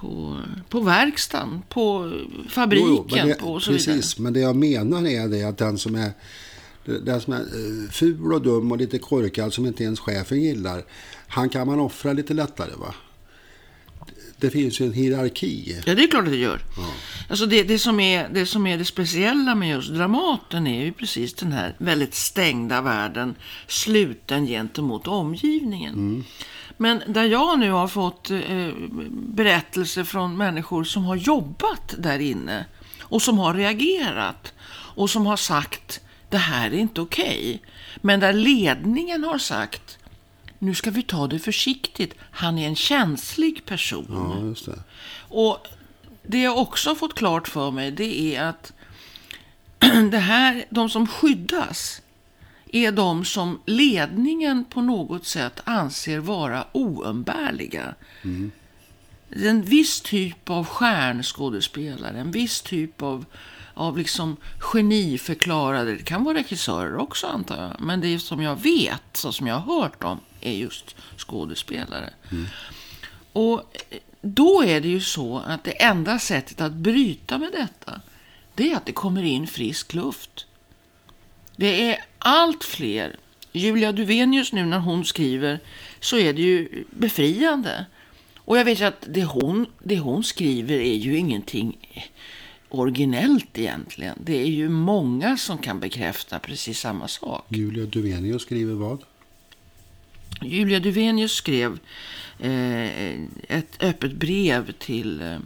[0.04, 2.14] på, på verkstaden, på
[2.50, 5.58] fabriken Jo, jo, det, på och så precis, men det jag menar är det att
[5.58, 6.12] den som är
[6.86, 10.84] den som är eh, ful och dum och lite korkad som inte ens chefen gillar,
[11.28, 12.96] han kan man offra lite lättare va?
[14.38, 15.82] Det finns ju en hierarki.
[15.86, 16.62] Ja, det är klart att det gör.
[17.30, 20.92] Alltså det, det, som är, det som är det speciella med just Dramaten är ju
[20.92, 23.36] precis den här väldigt stängda världen,
[23.68, 26.24] sluten gentemot omgivningen.
[26.78, 28.70] Men där jag nu har fått eh,
[29.12, 32.66] berättelser från människor som har jobbat där inne
[33.02, 34.54] och som har reagerat
[34.96, 37.62] och som har sagt det här är inte okej.
[37.96, 39.98] Men där ledningen har sagt
[40.60, 42.14] nu ska vi ta det försiktigt.
[42.32, 44.56] Han är en känslig person.
[44.66, 44.80] Ja, det.
[45.30, 45.68] Och
[46.24, 48.74] det jag också har fått klart för mig det är att
[50.12, 52.02] det här, de som skyddas
[52.76, 57.96] är de som ledningen på något sätt anser vara oumbärliga.
[59.30, 63.26] En viss typ av stjärnskådespelare, en viss typ av,
[63.74, 69.04] av liksom geniförklarade, det kan vara regissörer också antar jag, men det som jag vet,
[69.14, 72.10] så som jag har hört om, är just skådespelare.
[73.34, 73.78] Och
[74.22, 78.02] då är det ju så att det enda sättet att bryta med detta,
[78.56, 80.46] det är att det kommer in frisk luft.
[81.56, 83.16] Det är allt fler.
[83.52, 85.60] Julia Duvenius nu när hon skriver
[86.00, 87.86] så är det ju befriande.
[88.38, 91.78] Och jag vet ju att det hon, det hon skriver är ju ingenting
[92.70, 94.16] originellt egentligen.
[94.24, 97.46] Det är ju många som kan bekräfta precis samma sak.
[97.50, 99.04] Julia Duvenius skriver vad?
[100.42, 101.80] Julia Duvenius skrev
[102.40, 103.14] eh,
[103.48, 105.38] ett öppet brev till, eh,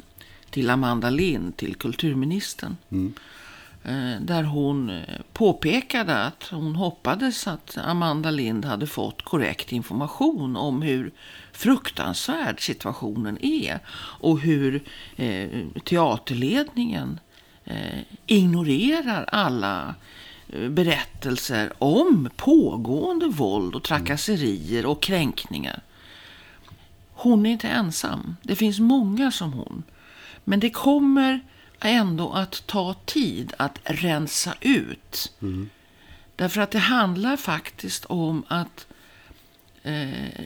[0.50, 2.78] till Amanda Lind, till kulturministern.
[2.89, 2.98] Eh,
[3.88, 10.56] Eh, där hon eh, påpekade att hon hoppades att Amanda Lind hade fått korrekt information
[10.56, 11.12] om hur
[11.52, 14.84] fruktansvärd situationen är och hur
[15.15, 15.50] eh,
[15.84, 17.19] teaterledningen
[18.26, 19.95] ignorerar alla
[20.69, 25.82] berättelser om pågående våld och trakasserier och kränkningar.
[27.13, 28.36] Hon är inte ensam.
[28.41, 29.84] Det finns många som hon.
[30.43, 31.41] Men det kommer
[31.82, 35.34] ändå att ta tid att rensa ut.
[35.42, 35.70] Mm.
[36.36, 38.88] Därför att det handlar faktiskt om att
[39.84, 40.46] eh,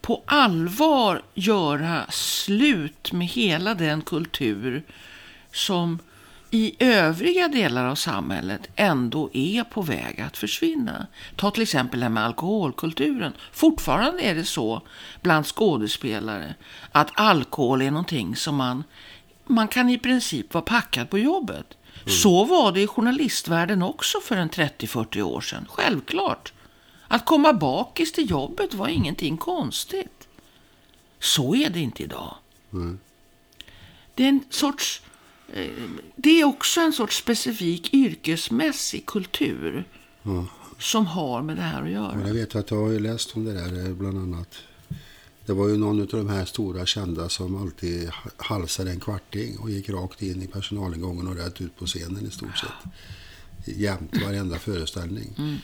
[0.00, 4.82] på allvar göra slut med hela den kultur
[5.52, 5.98] som
[6.54, 11.06] i övriga delar av samhället ändå är på väg att försvinna.
[11.36, 13.32] Ta till exempel det här med alkoholkulturen.
[13.52, 14.82] Fortfarande är det så
[15.20, 16.54] bland skådespelare
[16.92, 18.84] att alkohol är någonting som man,
[19.46, 21.66] man kan i princip vara packad på jobbet.
[22.06, 25.66] Så var det i journalistvärlden också för en 30-40 år sedan.
[25.70, 26.52] Självklart.
[27.08, 30.28] Att komma bakis till jobbet var ingenting konstigt.
[31.20, 32.34] Så är det inte idag.
[34.14, 35.02] Det är en sorts...
[35.52, 35.66] eh,
[36.16, 39.84] Det är också en sorts specifik yrkesmässig kultur
[40.78, 42.14] som har med det här att göra.
[42.14, 44.54] Men jag vet att jag har läst om det där eh, bland annat.
[45.46, 49.70] Det var ju någon av de här stora kända som alltid halsade en kvarting och
[49.70, 52.92] gick rakt in i personalingången och rätt ut på scenen i stort sett.
[53.76, 55.60] Jämt varenda föreställning.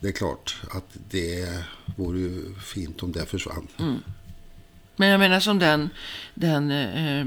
[0.00, 1.64] Det är klart att det
[1.96, 3.68] vore ju fint om det försvann.
[4.96, 5.90] Men jag menar som den,
[6.34, 7.26] den eh,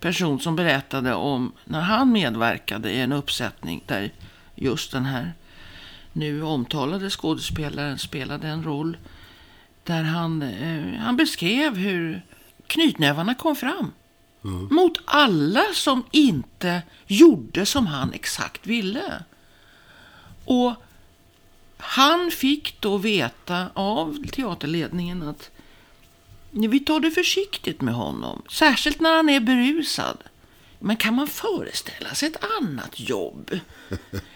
[0.00, 4.14] person som berättade om när han medverkade i en uppsättning där
[4.54, 5.34] just den här
[6.12, 8.96] nu omtalade skådespelaren spelade en roll.
[9.88, 12.22] Där han, eh, han beskrev hur
[12.66, 13.92] knytnävarna kom fram.
[14.70, 19.22] Mot alla som inte gjorde som han exakt ville.
[20.44, 20.74] Och
[21.76, 25.50] han fick då veta av teaterledningen att
[26.50, 28.42] vi tar det försiktigt med honom.
[28.50, 30.18] Särskilt när han är berusad.
[30.78, 33.58] Men kan man föreställa sig ett annat jobb?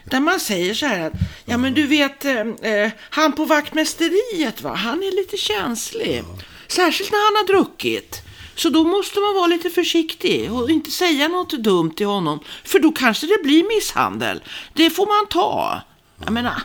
[0.03, 1.13] Där man säger så här att,
[1.45, 2.39] ja men du vet, eh,
[2.71, 6.23] eh, han på vaktmästeriet va, han är lite känslig.
[6.67, 8.21] Särskilt när han har druckit.
[8.55, 12.39] Så då måste man vara lite försiktig och inte säga något dumt till honom.
[12.63, 14.43] För då kanske det blir misshandel.
[14.73, 15.81] Det får man ta.
[16.23, 16.61] Jag menar,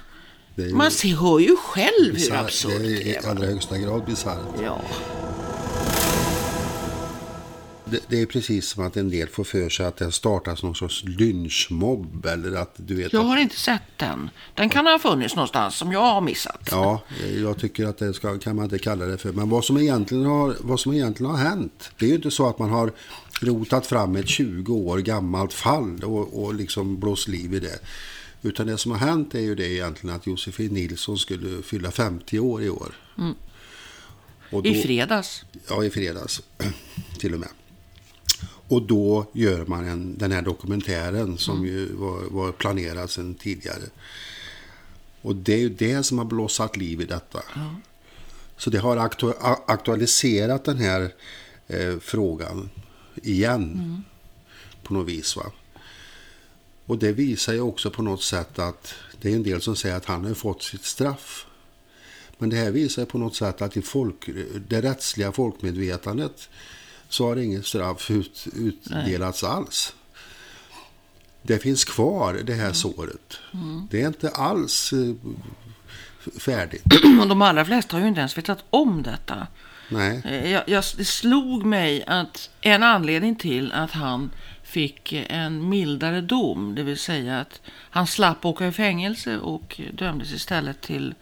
[0.55, 2.45] ju man ser, hör ju själv hur bisarrt.
[2.45, 3.23] absurt Det är det i är.
[3.23, 3.27] va?
[3.27, 4.39] allra högsta grad bisarrt.
[4.65, 4.81] Ja.
[7.91, 10.75] Det, det är precis som att en del får för sig att det startas någon
[10.75, 14.31] sorts lynchmobb eller att du vet Jag att, har inte sett den.
[14.55, 16.69] Den kan ha funnits någonstans som jag har missat.
[16.71, 17.03] Ja,
[17.37, 19.33] jag tycker att det ska, kan man inte kalla det för.
[19.33, 22.49] Men vad som, egentligen har, vad som egentligen har hänt, det är ju inte så
[22.49, 22.93] att man har
[23.41, 27.79] rotat fram ett 20 år gammalt fall och, och liksom blåst liv i det.
[28.43, 32.39] Utan det som har hänt är ju det egentligen att Josefin Nilsson skulle fylla 50
[32.39, 32.95] år i år.
[34.65, 35.45] I då- fredags.
[35.69, 36.43] Ja, i fredags
[37.19, 37.49] till och med.
[38.69, 43.85] Och då gör man en, den här dokumentären som ju var, var planerad sedan tidigare.
[45.23, 47.43] Och det är ju det som har blossat liv i detta.
[48.57, 49.33] Så det har aktu
[49.67, 51.15] aktualiserat den här
[51.67, 52.71] eh, frågan
[53.15, 54.05] igen.
[54.83, 55.37] På något vis.
[55.37, 55.53] Va?
[56.87, 59.97] Och det visar ju också på något sätt att det är en del som säger
[59.97, 61.47] att han har fått sitt straff.
[62.39, 64.29] Men det här visar på något sätt att i folk,
[64.69, 66.49] det rättsliga folkmedvetandet
[67.09, 69.95] så har inget straff ut, utdelats alls.
[71.43, 73.39] Det finns kvar det här såret.
[73.91, 75.15] Det är inte alls eh,
[76.41, 76.85] färdigt.
[77.21, 79.47] Och de allra flesta har ju inte ens vetat om detta.
[79.89, 80.23] Nej.
[80.25, 84.31] Eh, Jag, jag, det slog mig att en anledning till att han
[84.63, 90.33] fick en mildare dom, det vill säga att han slapp åka i fängelse och dömdes
[90.33, 91.15] istället till,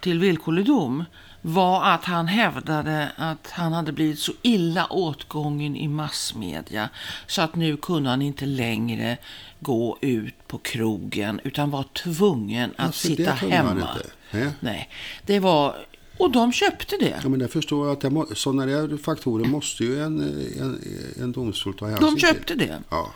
[0.00, 1.04] till villkorlig dom,
[1.42, 6.88] var att han hävdade att han hade blivit så illa åtgången i massmedia
[7.26, 9.16] så att nu kunde han inte längre
[9.60, 13.88] gå ut på krogen utan var tvungen att Alltså, sitta hemma.
[14.30, 14.48] Nej.
[14.60, 14.88] Nej,
[15.26, 15.76] det var...
[16.18, 17.20] Och de köpte det.
[17.22, 20.20] Ja, men det förstår jag att det sådana där faktorer måste ju en,
[20.60, 20.80] en,
[21.22, 22.58] en domstol ta hänsyn De köpte till.
[22.58, 22.82] det.
[22.90, 23.10] Ja.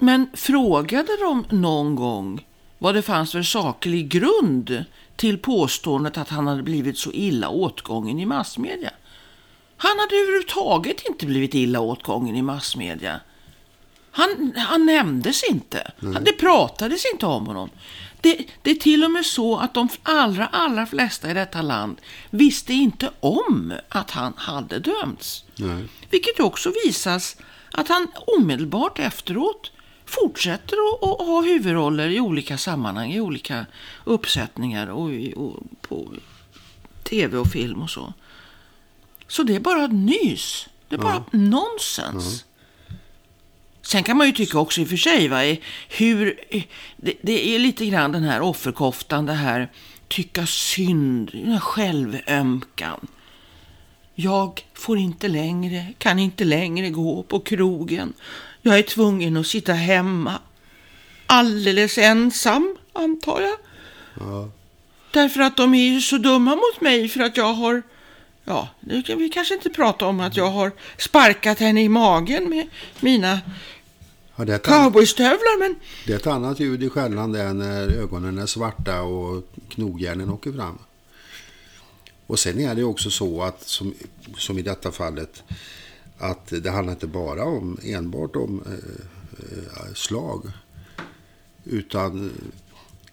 [0.00, 2.46] Men frågade de någon gång
[2.78, 4.84] vad det fanns för saklig grund
[5.16, 8.90] till påståendet att han hade blivit så illa åtgången i massmedia?
[9.76, 13.20] Han hade överhuvudtaget inte blivit illa åtgången i massmedia.
[14.10, 15.92] Han, han nämndes inte.
[16.20, 17.70] Det pratades inte om honom.
[18.20, 22.00] Det, det är till och med så att de allra, allra flesta i detta land
[22.30, 25.44] visste inte om att han hade dömts.
[25.56, 25.84] Nej.
[26.10, 27.36] Vilket också visas
[27.72, 29.72] att han omedelbart efteråt
[30.06, 33.66] fortsätter att, att ha huvudroller i olika sammanhang, i olika
[34.04, 36.12] uppsättningar och, och på
[37.02, 38.12] tv och film och så.
[39.28, 40.68] Så det är bara nys.
[40.88, 42.44] Det är bara nonsens.
[43.82, 45.56] Sen kan man ju tycka också i och för sig, va,
[45.88, 46.40] hur,
[46.96, 49.70] det, det är lite grann den här offerkoftan, det här
[50.08, 53.06] tycka synd, den här självömkan.
[54.14, 58.12] Jag får inte längre, kan inte längre gå på krogen.
[58.66, 60.38] Jag är tvungen att sitta hemma.
[61.26, 63.58] Alldeles ensam, antar jag.
[65.12, 67.82] Därför att de är ju så dumma mot mig för att jag har...
[68.44, 72.48] Ja, nu kan vi kanske inte prata om att jag har sparkat henne i magen
[72.48, 72.66] med
[73.00, 73.40] mina
[74.36, 75.76] Ja, det, cowboystövlar, men...
[76.06, 80.52] det är ett annat ljud i skällan där när ögonen är svarta och knogjärnen åker
[80.52, 80.78] fram.
[82.26, 83.94] Och sen är det också så att, som,
[84.36, 85.42] som i detta fallet,
[86.30, 90.42] att det handlar inte bara om enbart om eh, eh, slag.
[91.64, 92.30] Utan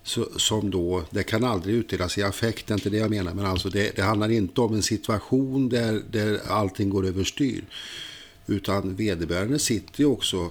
[0.04, 3.34] så, som då, det kan aldrig utdelas i affekt, det är inte det jag menar.
[3.34, 7.64] Men alltså det, det handlar inte om en situation där, där allting går överstyr.
[8.48, 10.50] Utan vederbörande sitter ju också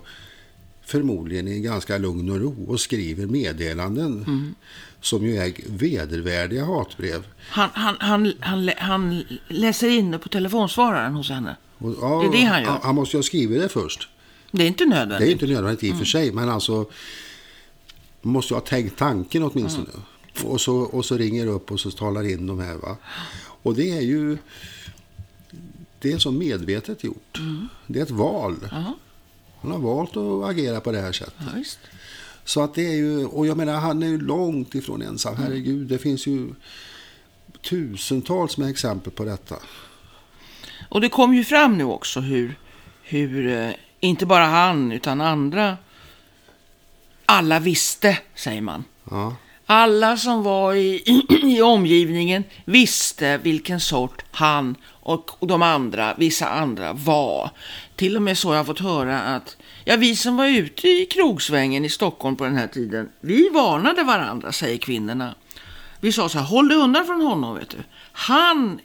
[0.83, 4.55] förmodligen i ganska lugn och ro och skriver meddelanden.
[5.01, 7.27] Som ju är vedervärdiga hatbrev.
[7.39, 11.57] Han, han, han, han, han läser in det på telefonsvararen hos henne.
[12.01, 12.79] Ja, Det är det han gör.
[12.83, 14.09] Han måste ju ha skrivit det först.
[14.51, 15.31] Det är inte Det är nödvändigt.
[15.31, 16.87] inte nödvändigt i och för sig, men alltså
[18.23, 19.89] man måste ju ha tänkt tanken åtminstone.
[20.45, 22.75] Och, så, och så ringer upp och så talar in de här.
[22.75, 22.97] Va?
[23.63, 24.39] Och det är ju
[26.01, 27.41] det är så medvetet gjort.
[27.87, 28.57] Det är ett val.
[28.71, 28.95] Ja,
[29.61, 31.35] Han har valt att agera på det här sättet.
[31.55, 31.63] ja.
[32.45, 35.37] Så att det är ju, och jag menar han är ju långt ifrån ensam.
[35.37, 36.49] Herregud, det finns ju
[37.63, 39.57] tusentals med exempel på detta.
[40.91, 42.55] Och det kom ju fram nu också hur,
[43.03, 43.71] hur eh,
[44.01, 45.77] inte bara han utan andra,
[47.27, 48.85] alla visste, säger man.
[49.11, 49.37] Ja,
[49.73, 51.03] Alla som var i,
[51.43, 57.51] i omgivningen visste vilken sort han och de andra, vissa andra, var.
[57.97, 61.07] Till och med så har jag fått höra att ja, vi som var ute i
[61.07, 65.35] krogsvängen i Stockholm på den här tiden, vi varnade varandra, säger kvinnorna.
[66.01, 67.79] Vi sa så här, håll dig undan från honom, vet du.
[68.13, 68.81] Han,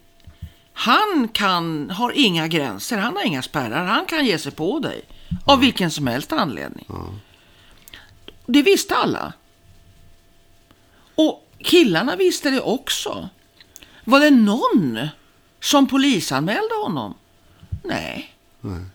[0.78, 5.02] han kan, har inga gränser, han har inga spärrar, han kan ge sig på dig.
[5.46, 6.86] Av vilken som helst anledning.
[8.46, 9.34] Det visste alla.
[11.16, 13.30] Och killarna visste det också.
[14.04, 15.08] Var det någon
[15.60, 17.14] som polisanmälde honom?
[17.84, 18.36] Nej.
[18.62, 18.86] nej.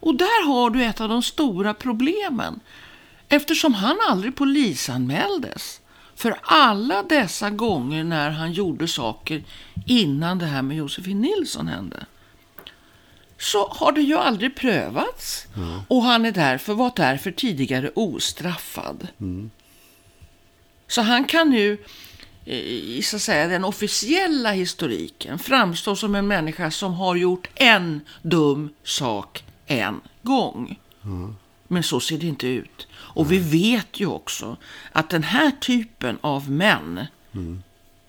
[0.00, 2.60] Och där har du ett av de stora problemen.
[3.28, 5.80] Eftersom han aldrig polisanmäldes.
[6.16, 9.44] För alla dessa gånger när han gjorde saker
[9.86, 12.06] innan det här med Josefin Nilsson hände.
[13.38, 15.46] Så har det ju aldrig prövats.
[15.88, 19.08] Och han är därför, var därför tidigare ostraffad.
[20.86, 21.78] Så han kan nu
[22.44, 27.48] eh, i så att säga, den officiella historiken framstå som en människa som har gjort
[27.54, 30.78] en dum sak en gång.
[31.68, 32.86] Men så ser det inte ut.
[33.14, 34.56] Och vi vet ju också
[34.92, 37.06] att den här typen av män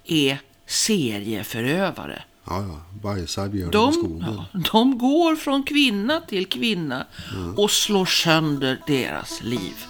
[0.05, 2.23] är serieförövare.
[2.47, 2.81] Ja, ja.
[3.03, 4.45] Bajsar björnen i De, skogen.
[4.53, 7.05] ja, de går från kvinna till kvinna
[7.57, 9.85] och slår sönder deras liv.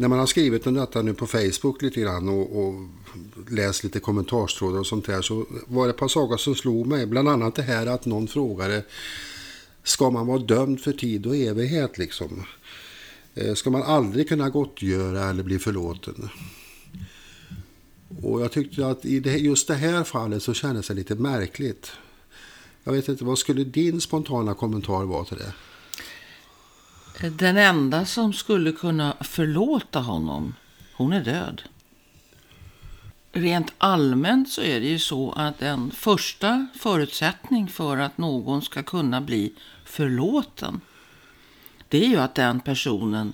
[0.00, 2.74] När man har skrivit om detta nu på Facebook lite grann och, och
[3.50, 7.06] läst lite kommentarstrådar och sånt där så var det ett par saker som slog mig.
[7.06, 8.84] Bland annat det här att någon frågade
[9.82, 12.46] Ska man vara dömd för tid och evighet liksom?
[13.34, 16.28] Eh, ska man aldrig kunna gottgöra eller bli förlåten?
[18.22, 21.92] Och jag tyckte att i det, just det här fallet så kändes det lite märkligt.
[22.84, 25.52] Jag vet inte, vad skulle din spontana kommentar vara till det?
[27.22, 30.54] Den enda som skulle kunna förlåta honom,
[30.92, 31.62] hon är död.
[33.32, 38.82] Rent allmänt så är det ju så att en första förutsättning för att någon ska
[38.82, 39.52] kunna bli
[39.84, 40.80] förlåten,
[41.88, 43.32] det är ju att den personen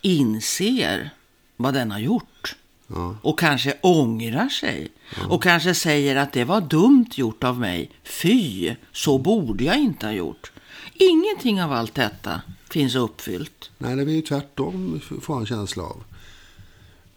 [0.00, 1.10] inser
[1.56, 2.56] vad den har gjort.
[2.86, 3.16] Ja.
[3.22, 4.88] Och kanske ångrar sig.
[5.28, 7.90] Och kanske säger att det var dumt gjort av mig.
[8.04, 10.52] Fy, så borde jag inte ha gjort.
[10.94, 12.40] Ingenting av allt detta
[12.72, 13.70] finns uppfyllt.
[13.78, 16.04] Nej, det blir ju tvärtom, får jag en känsla av.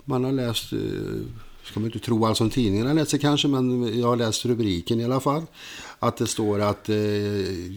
[0.06, 0.80] Man har läst, eh,
[1.64, 5.06] ska man inte tro allt som tidningarna läser kanske, men jag har läst rubriken i
[5.06, 5.44] alla fall.
[6.00, 6.96] Att det står att eh,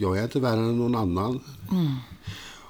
[0.01, 1.41] jag är inte värre än någon annan.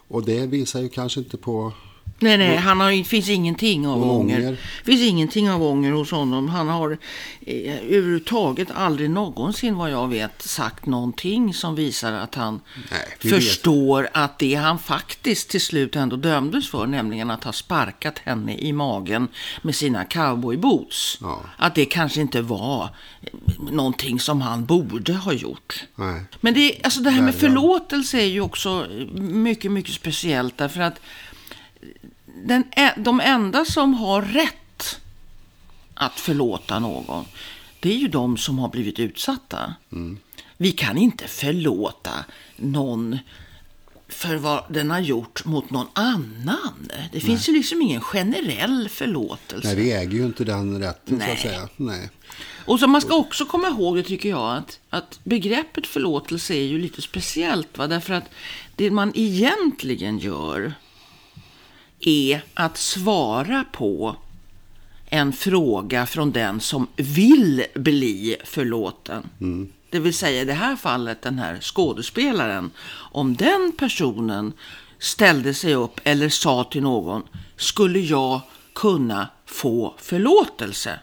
[0.09, 1.73] Och det visar ju kanske inte på...
[2.19, 4.39] Nej, nej, han har, finns ingenting av ånger.
[4.39, 4.57] ånger.
[4.85, 6.49] Finns ingenting av ånger hos honom.
[6.49, 6.99] Han har
[7.47, 12.61] eh, överhuvudtaget aldrig någonsin vad jag vet sagt någonting som visar att han
[12.91, 13.45] Nej, vi vet.
[13.45, 18.57] förstår att det han faktiskt till slut ändå dömdes för, nämligen att ha sparkat henne
[18.57, 19.29] i magen
[19.63, 21.19] med sina cowboyboots.
[21.21, 21.41] Ja.
[21.57, 22.91] Att det kanske inte var
[23.23, 23.29] eh,
[23.71, 25.85] någonting som han borde ha gjort.
[25.95, 26.23] Nej.
[26.41, 30.59] Men det, alltså det här med förlåtelse är ju också mycket, mycket speciellt.
[30.59, 31.01] Därför att
[32.45, 32.65] den,
[32.97, 35.01] de enda som har rätt
[35.95, 37.25] att förlåta någon,
[37.81, 39.75] det är ju de som har blivit utsatta.
[40.57, 42.25] Vi kan inte förlåta
[42.57, 43.19] någon
[44.09, 46.89] för vad den har gjort mot någon annan.
[47.13, 49.69] Det finns ju liksom ingen generell förlåtelse.
[49.69, 51.33] Nej, vi äger ju inte den rätten så Nej.
[51.33, 51.69] att säga.
[51.77, 52.11] Nej.
[52.65, 56.65] Och så man ska också komma ihåg det tycker jag att, att begreppet förlåtelse är
[56.65, 57.79] ju lite speciellt.
[57.79, 57.87] Va?
[57.87, 58.31] Därför att
[58.77, 60.75] det man egentligen gör
[62.07, 64.17] är att svara på
[65.07, 69.29] en fråga från den som vill bli förlåten.
[69.91, 72.71] Det vill säga i det här fallet den här skådespelaren.
[73.13, 74.53] Om den personen
[74.99, 77.23] ställde sig upp eller sa till någon,
[77.57, 78.41] skulle jag
[78.73, 81.01] kunna få förlåtelse?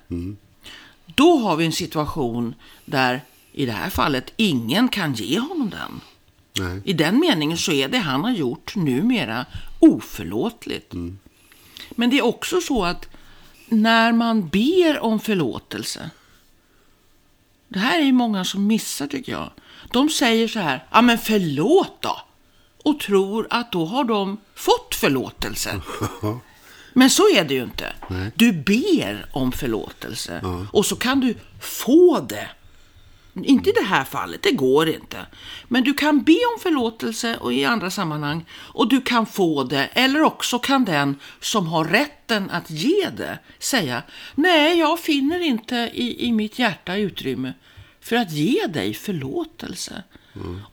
[1.06, 6.02] Då har vi en situation där i det här fallet ingen kan ge honom den.
[6.60, 6.82] Nej.
[6.86, 9.46] I den meningen så är det han har gjort numera
[9.84, 10.94] oförlåtligt.
[11.90, 13.10] Men det är också så att
[13.68, 16.10] när man ber om förlåtelse,
[17.68, 19.50] det här är ju många som missar tycker jag.
[19.92, 22.18] De säger så här, ja men förlåt då.
[22.84, 25.82] och tror att då har de fått förlåtelse.
[26.94, 27.94] Men så är det ju inte.
[28.08, 28.32] Nej.
[28.36, 32.50] Du ber om förlåtelse och så kan du få det.
[33.36, 35.26] Inte i det här fallet, det går inte.
[35.68, 39.86] Men du kan be om förlåtelse och i andra sammanhang och du kan få det.
[39.94, 44.04] Eller också kan den som har rätten att ge det säga
[44.36, 47.54] Nej, jag finner inte i, i mitt hjärta utrymme
[48.02, 50.04] för att ge dig förlåtelse.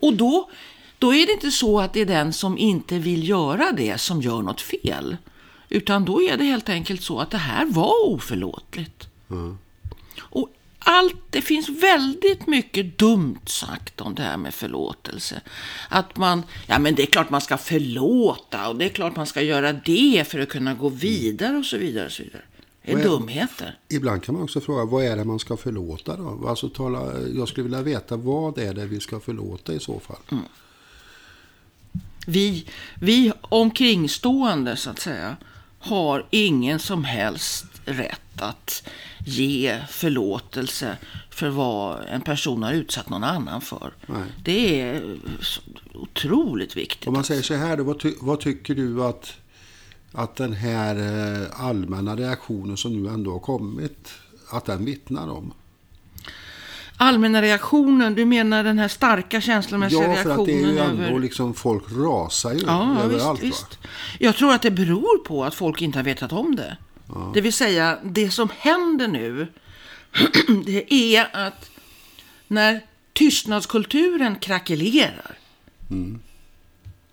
[0.01, 0.51] Och då,
[0.99, 4.23] då är det inte så att det är den som inte vill göra det som
[4.23, 5.17] gör något fel.
[5.69, 9.09] Utan då är det helt enkelt så att det här var oförlåtligt.
[9.29, 9.70] Och
[10.85, 15.41] allt, det finns väldigt mycket dumt sagt om det här med förlåtelse.
[15.89, 19.26] Att man, ja men det är klart man ska förlåta och det är klart man
[19.26, 22.07] ska göra det för att kunna gå vidare och så vidare.
[22.07, 22.43] Och så vidare.
[22.85, 23.78] Det är är- dumheter.
[23.89, 26.49] Ibland kan man också fråga, vad är det man ska förlåta då?
[26.49, 30.39] Alltså, tala, jag skulle vilja veta, vad är det vi ska förlåta i så fall?
[32.26, 35.37] Vi, vi omkringstående så att säga
[35.78, 38.88] har ingen som helst rätt att
[39.26, 40.97] ge förlåtelse
[41.30, 43.93] för vad en person har utsatt någon annan för.
[44.07, 44.22] Nej.
[44.45, 45.61] Det är så
[45.95, 47.09] otroligt viktigt.
[47.09, 49.32] Om man säger så här, då, vad, ty, vad tycker du att,
[50.12, 54.09] att den här eh, allmänna reaktionen som nu ändå har kommit,
[54.51, 55.53] att den vittnar om?
[56.97, 60.78] Allmänna reaktionen, du menar den här starka känslomässiga Ja, för att det är reaktionen ju
[60.78, 61.18] ändå över...
[61.20, 63.43] liksom, folk rasar ju Ja, överallt.
[63.43, 63.78] visst, visst.
[64.18, 66.76] Jag tror att det beror på att folk inte har vetat om det.
[67.35, 69.47] Det vill säga, det som händer nu,
[70.67, 71.71] det är att
[72.49, 72.81] när
[73.13, 75.39] tystnadskulturen krackelerar,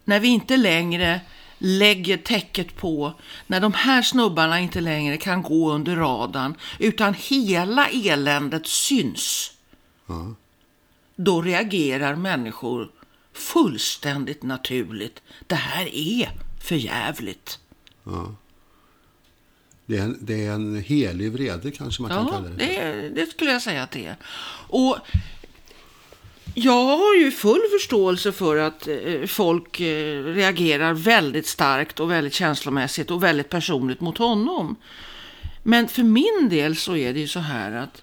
[0.04, 1.22] när vi inte längre
[1.58, 3.14] lägger täcket på,
[3.48, 9.54] när de här snubbarna inte längre kan gå under radarn, utan hela eländet syns,
[11.16, 12.92] då reagerar människor
[13.34, 15.22] fullständigt naturligt.
[15.48, 16.30] Det här är
[16.62, 17.60] för jävligt.
[19.90, 22.56] Det är, en, det är en helig vrede kanske man kan Ja, kalla det.
[22.56, 24.16] det, det skulle jag säga att det är.
[24.70, 24.98] Och
[26.54, 32.34] jag har ju full förståelse för att eh, folk eh, reagerar väldigt starkt och väldigt
[32.34, 34.76] känslomässigt och väldigt personligt mot honom.
[35.64, 38.02] Men för min del så är det ju så här att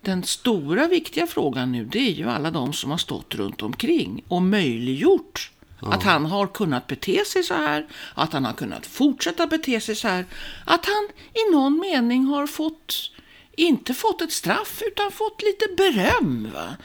[0.00, 4.24] den stora viktiga frågan nu det är ju alla de som har stått runt omkring
[4.28, 5.50] och möjliggjort
[5.92, 9.94] att han har kunnat bete sig så här, att han har kunnat fortsätta bete sig
[9.94, 10.26] så här,
[10.64, 13.10] att han i någon mening har fått
[13.56, 16.50] inte fått ett straff utan fått lite beröm.
[16.54, 16.76] Va?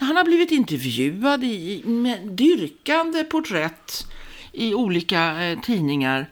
[0.00, 4.06] Han har blivit intervjuad i med dyrkande porträtt
[4.52, 6.26] i olika eh, tidningar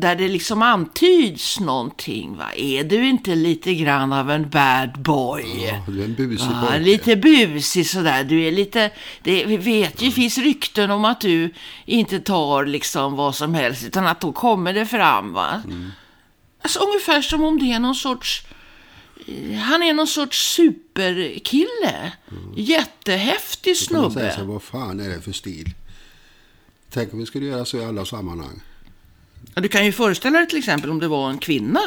[0.00, 2.36] där det liksom antyds någonting.
[2.36, 2.52] Va?
[2.56, 5.44] Är du inte lite grann av en bad boy?
[5.66, 6.78] Ja, du är en busig Ja, pojke.
[6.84, 8.24] lite busig sådär.
[8.24, 8.90] Du är lite,
[9.22, 13.54] det, vi vet ju, det finns rykten om att du inte tar liksom vad som
[13.54, 15.32] helst, utan att då kommer det fram.
[15.32, 15.62] Va?
[15.64, 15.90] Mm.
[16.62, 18.42] Alltså, ungefär som om det är någon sorts,
[19.66, 22.12] han är någon sorts superkille.
[22.56, 24.34] Jättehäftig Då kan man säga snubbe.
[24.34, 25.74] så här, vad fan är det för stil?
[26.90, 28.60] Tänk om vi skulle göra så i alla sammanhang.
[29.54, 31.80] Ja, Du kan ju föreställa dig till exempel om det var en kvinna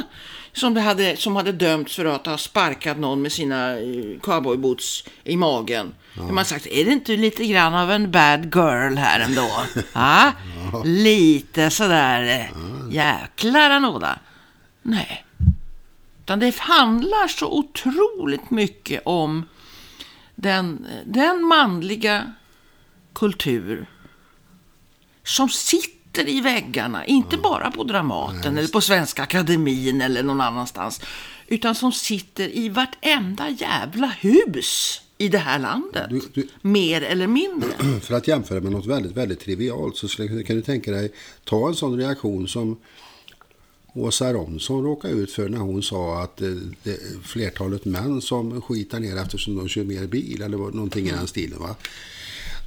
[0.53, 5.37] som, hade, som hade dömts för att ha sparkat någon med sina eh, cowboyboots i
[5.37, 5.93] magen.
[6.13, 6.21] Ja.
[6.23, 9.49] Man har sagt, är det inte lite grann av en bad girl här ändå?
[9.93, 10.31] ja,
[10.83, 14.19] lite sådär, eh, jäklar anåda.
[14.81, 15.25] Nej,
[16.19, 19.45] utan det handlar så otroligt mycket om
[20.35, 22.33] den, den manliga
[23.13, 23.85] kultur
[25.23, 31.01] som sitter i väggarna, inte bara på Dramaten eller på Svenska Akademin eller någon annanstans,
[31.47, 36.05] utan som sitter i vartenda jävla hus i det här landet.
[36.09, 37.69] Du- du- Mer eller mindre.
[38.01, 41.11] För att jämföra med något väldigt, väldigt trivialt så kan du tänka dig
[41.43, 42.77] ta en sån reaktion som
[43.93, 46.47] Åsa Romson råkade ut för när hon sa att eh,
[46.83, 51.27] det, flertalet män som skitar ner eftersom de kör mer bil eller någonting i den
[51.27, 51.59] stilen.
[51.59, 51.75] Va?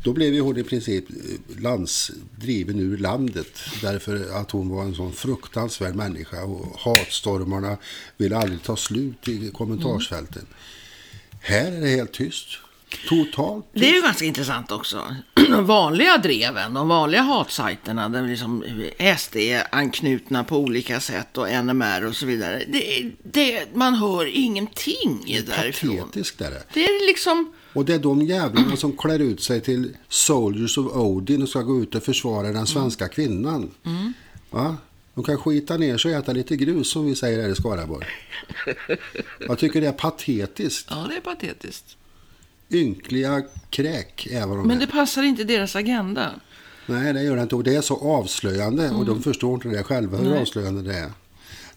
[0.05, 4.95] Då blev ju hon i princip eh, landsdriven ur landet därför att hon var en
[4.95, 7.77] sån fruktansvärd människa och hatstormarna
[8.17, 10.47] ville aldrig ta slut i kommentarsfälten.
[11.41, 12.47] Här är det helt tyst.
[13.09, 15.17] Totalt Det är ju ganska intressant också.
[15.35, 18.65] De vanliga dreven, de vanliga hatsajterna, där liksom
[19.19, 22.65] SD är anknutna på olika sätt och NMR och så vidare.
[22.69, 25.99] Det, det, man hör ingenting därifrån.
[25.99, 26.63] patetiskt är det.
[26.73, 27.53] Det är liksom...
[27.75, 31.63] Och det är de jävlarna som klär ut sig till Soldiers of Odin och ska
[31.63, 33.71] gå ut och försvara den svenska kvinnan.
[34.51, 34.77] Va?
[35.15, 38.07] De kan skita ner sig och äta lite grus som vi säger här i Skaraborg.
[39.49, 40.87] Jag tycker det är patetiskt.
[40.91, 41.97] Ja, det är patetiskt.
[42.71, 44.81] Ynkliga kräk är vad de Men är.
[44.81, 46.31] det passar inte deras agenda.
[46.87, 47.55] Nej, det gör det inte.
[47.55, 51.13] Och det är så avslöjande och de förstår inte det själva hur avslöjande det är.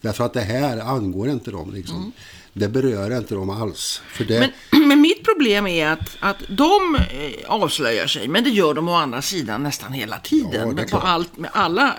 [0.02, 1.74] Därför att det här angår inte dem.
[1.74, 2.12] Liksom.
[2.60, 4.02] Det berör inte dem alls.
[4.08, 4.40] För det,
[4.72, 8.90] Men, men mitt problem är att, att de eh, avslöjar sig, men det gör de
[8.90, 10.76] å andra sidan nästan hela Ja, tiden.
[10.76, 11.96] men på, allt, med alla,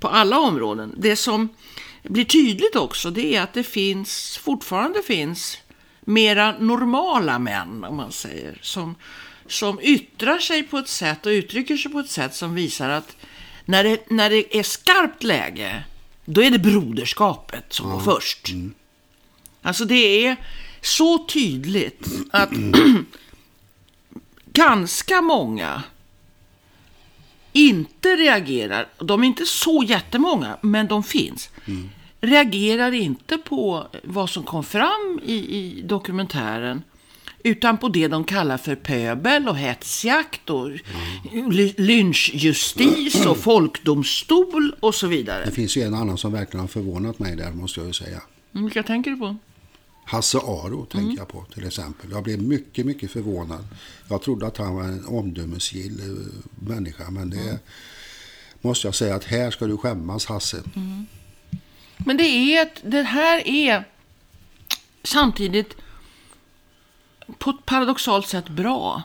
[0.00, 0.94] på alla områden.
[0.98, 1.48] Det som
[2.02, 5.58] blir tydligt också, det är att det finns, fortfarande finns
[6.00, 8.94] mera normala män, om man säger, som,
[9.46, 13.16] som yttrar sig på ett sätt och uttrycker sig på ett sätt som visar att
[13.64, 15.84] när det, när det är skarpt läge,
[16.24, 18.48] då är det broderskapet som går först.
[19.62, 20.36] Alltså det är
[20.80, 22.50] så tydligt att
[24.52, 25.82] ganska många
[27.52, 31.50] inte reagerar, de är inte så jättemånga, men de finns,
[32.20, 36.82] reagerar inte på vad som kom fram i, i dokumentären,
[37.44, 40.70] utan på det de kallar för pöbel och hetsjakt och
[41.32, 45.44] ly- lynchjustis och folkdomstol och så vidare.
[45.44, 48.20] det finns ju en annan som verkligen har förvånat mig där, måste jag ju säga.
[48.54, 49.36] Mm, Vilka tänker du på?
[50.08, 52.10] Hasse Aro tänker jag på till exempel.
[52.10, 53.66] Jag blev mycket, mycket förvånad.
[54.08, 57.58] Jag trodde att han var en omdömesgill eh, människa, men det
[58.60, 60.62] måste jag säga att här ska du skämmas Hasse.
[61.96, 63.84] Men det är ett, det här är
[65.02, 65.76] samtidigt
[67.38, 69.02] på ett paradoxalt sätt bra.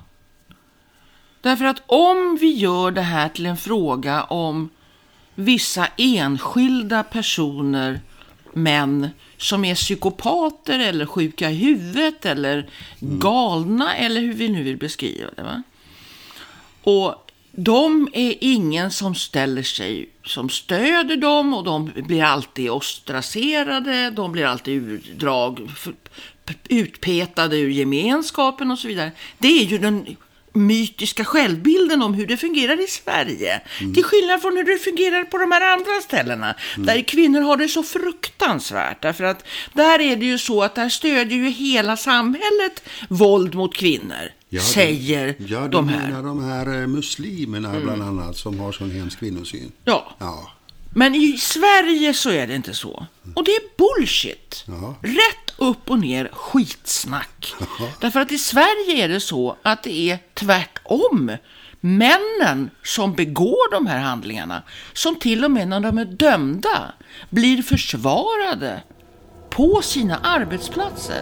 [1.41, 4.70] Därför att om vi gör det här till en fråga om
[5.36, 8.01] vissa enskilda personer,
[8.54, 9.10] män,
[9.44, 12.70] som är psykopater eller sjuka i huvudet eller
[13.00, 15.44] galna eller hur vi nu vill beskriva det.
[15.44, 15.64] Va?
[16.84, 24.10] Och de är ingen som ställer sig, som stöder dem och de blir alltid ostraserade,
[24.10, 25.70] de blir alltid urdrag,
[26.70, 29.12] utpetade ur gemenskapen och så vidare.
[29.38, 30.16] Det är ju den
[30.54, 33.62] mytiska självbilden om hur det fungerar i Sverige.
[33.93, 36.56] Till skillnad från hur det fungerar på de här andra ställena.
[36.78, 39.01] Där kvinnor har det så fruktansvärt.
[39.01, 43.76] Därför att där är det ju så att där stödjer ju hela samhället våld mot
[43.76, 44.30] kvinnor.
[44.49, 45.97] Ja, det- säger ja, de här.
[45.99, 46.10] Mm.
[46.10, 49.72] menar de här eh, muslimerna bland annat som har sån hemsk kvinnosyn.
[49.86, 50.51] Ja, Ja,
[50.96, 53.08] men i Sverige så är det inte så.
[53.36, 54.64] Och det är bullshit.
[54.68, 54.96] Ja.
[55.02, 57.54] Rätt upp och ner skitsnack.
[58.00, 61.38] Därför att i Sverige är det så att det är tvärtom.
[61.80, 64.64] Männen som begår de här handlingarna,
[64.94, 66.94] som till och med när de är dömda
[67.30, 68.84] blir försvarade
[69.50, 71.22] på sina arbetsplatser.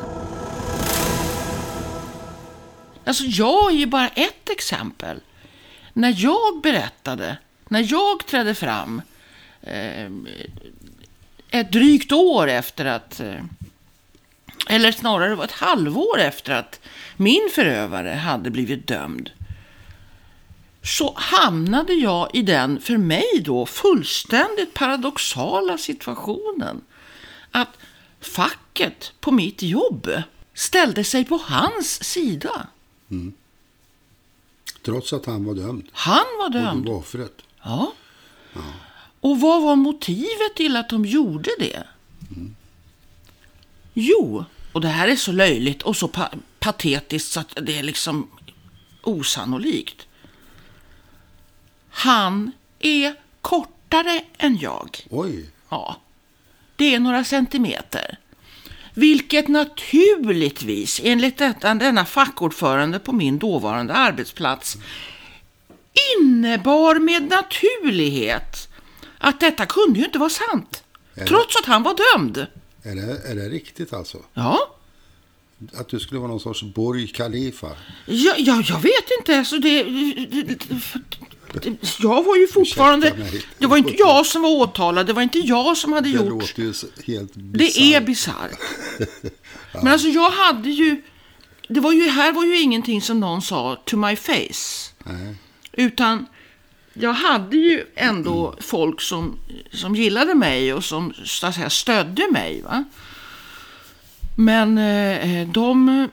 [3.06, 5.20] Alltså jag är ju bara ett exempel.
[5.94, 9.02] När jag berättade, när jag trädde fram
[11.50, 13.44] ett drygt år efter att, eh,
[14.68, 16.80] eller snarare var ett halvår efter att
[17.18, 19.30] min förövare hade blivit dömd,
[20.84, 26.82] så hamnade jag i den, för mig då, fullständigt paradoxala situationen
[27.52, 27.70] att
[28.22, 30.10] facket på mitt jobb
[30.54, 32.68] ställde sig på hans sida.
[34.86, 35.88] trots att han var dömd.
[35.92, 36.86] Han var Och dömd.
[36.86, 37.34] du var offret.
[37.64, 37.94] Ja.
[39.22, 41.84] Och vad var motivet till att de gjorde det?
[43.94, 47.84] Jo, och det här är så löjligt och så pa- patetiskt så att det är
[47.84, 48.28] liksom
[49.02, 50.08] osannolikt.
[51.90, 54.98] Han är kortare än jag.
[55.10, 55.96] Oj, Ja,
[56.76, 58.18] det är några centimeter.
[58.94, 64.78] Vilket naturligtvis, enligt detta, denna fackordförande på min dåvarande arbetsplats,
[66.20, 68.68] innebar med naturlighet
[69.22, 70.84] att detta kunde ju inte vara sant.
[71.16, 72.38] Eller- Trots att han var dömd.
[72.84, 74.18] är det, är det riktigt alltså?
[74.34, 74.76] Ja,
[75.74, 77.68] Att du skulle vara någon sorts Burj Khalifa?
[78.06, 79.38] ja, ja jag vet inte.
[79.38, 80.26] Alltså det, det,
[81.54, 83.14] det, jag var ju fortfarande...
[83.58, 85.08] Det var inte jag som var åtalad.
[85.08, 86.30] Det var inte jag som hade Det gjort...
[86.30, 86.74] låter ju
[87.08, 88.52] helt Det är bisarrt.
[89.74, 91.02] Men alltså jag hade ju...
[91.68, 94.92] Det var ju, här var ju ingenting som någon sa to my face.
[95.04, 95.36] Nej.
[95.74, 96.26] Utan
[97.02, 99.40] jag hade ju ändå folk som,
[99.74, 102.62] som gillade mig och som så att säga, stödde mig.
[102.62, 102.84] Va?
[104.36, 106.08] Men eh, de,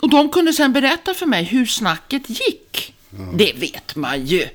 [0.00, 2.94] och de kunde sen berätta för mig hur snacket gick.
[3.34, 4.48] Det vet man ju.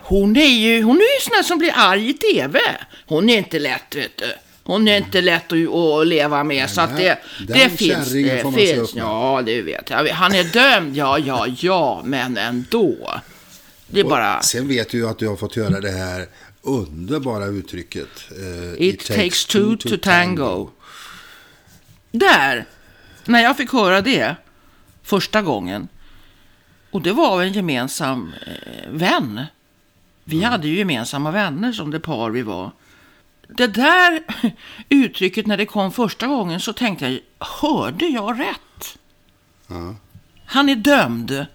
[0.00, 2.60] Hon är ju hon är ju sån här som blir arg i tv.
[3.06, 4.32] Hon är inte lätt, vet du.
[4.62, 6.70] Hon är inte lätt att, att leva med.
[6.70, 7.18] så att det,
[7.48, 8.12] det finns.
[8.12, 10.08] Det finns ja, det vet jag.
[10.08, 13.20] Han är dömd, ja, ja, ja, men ändå.
[13.90, 14.42] Det är bara...
[14.42, 16.26] Sen vet du ju att du har fått höra det här
[16.62, 18.08] underbara uttrycket.
[18.30, 20.70] eh, It, takes two to tango.
[22.12, 22.66] Där,
[23.24, 24.36] när jag fick höra det
[25.02, 25.88] första gången,
[26.90, 29.40] och det var en gemensam eh, vän
[30.24, 32.70] Vi hade ju gemensamma vänner som det par vi var.
[33.48, 34.22] Det där
[34.88, 38.98] uttrycket när det kom första gången så tänkte jag, hörde jag rätt?
[39.66, 39.94] Ja.
[40.46, 41.46] Han är dömd.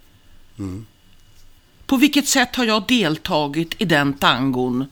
[1.85, 4.85] På vilket sätt har jag deltagit i den tangon?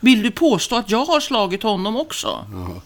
[0.00, 2.46] Vill du påstå att jag har slagit honom också?
[2.52, 2.82] Ja.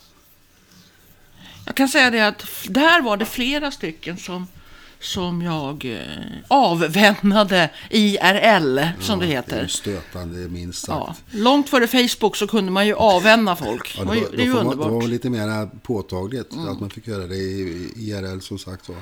[1.67, 4.47] Jag kan säga det att där var det flera stycken som,
[5.01, 6.01] som jag eh,
[6.49, 9.67] avvännade IRL, som det Det är heter.
[9.67, 11.23] stötande minst sagt.
[11.31, 13.95] Ja, långt före Facebook så kunde man ju avvänna folk.
[13.99, 14.87] Ja, det, var, det är ju man, underbart.
[14.87, 14.99] Mm.
[14.99, 18.97] det var lite mer påtagligt att man fick göra det i IRL som sagt var.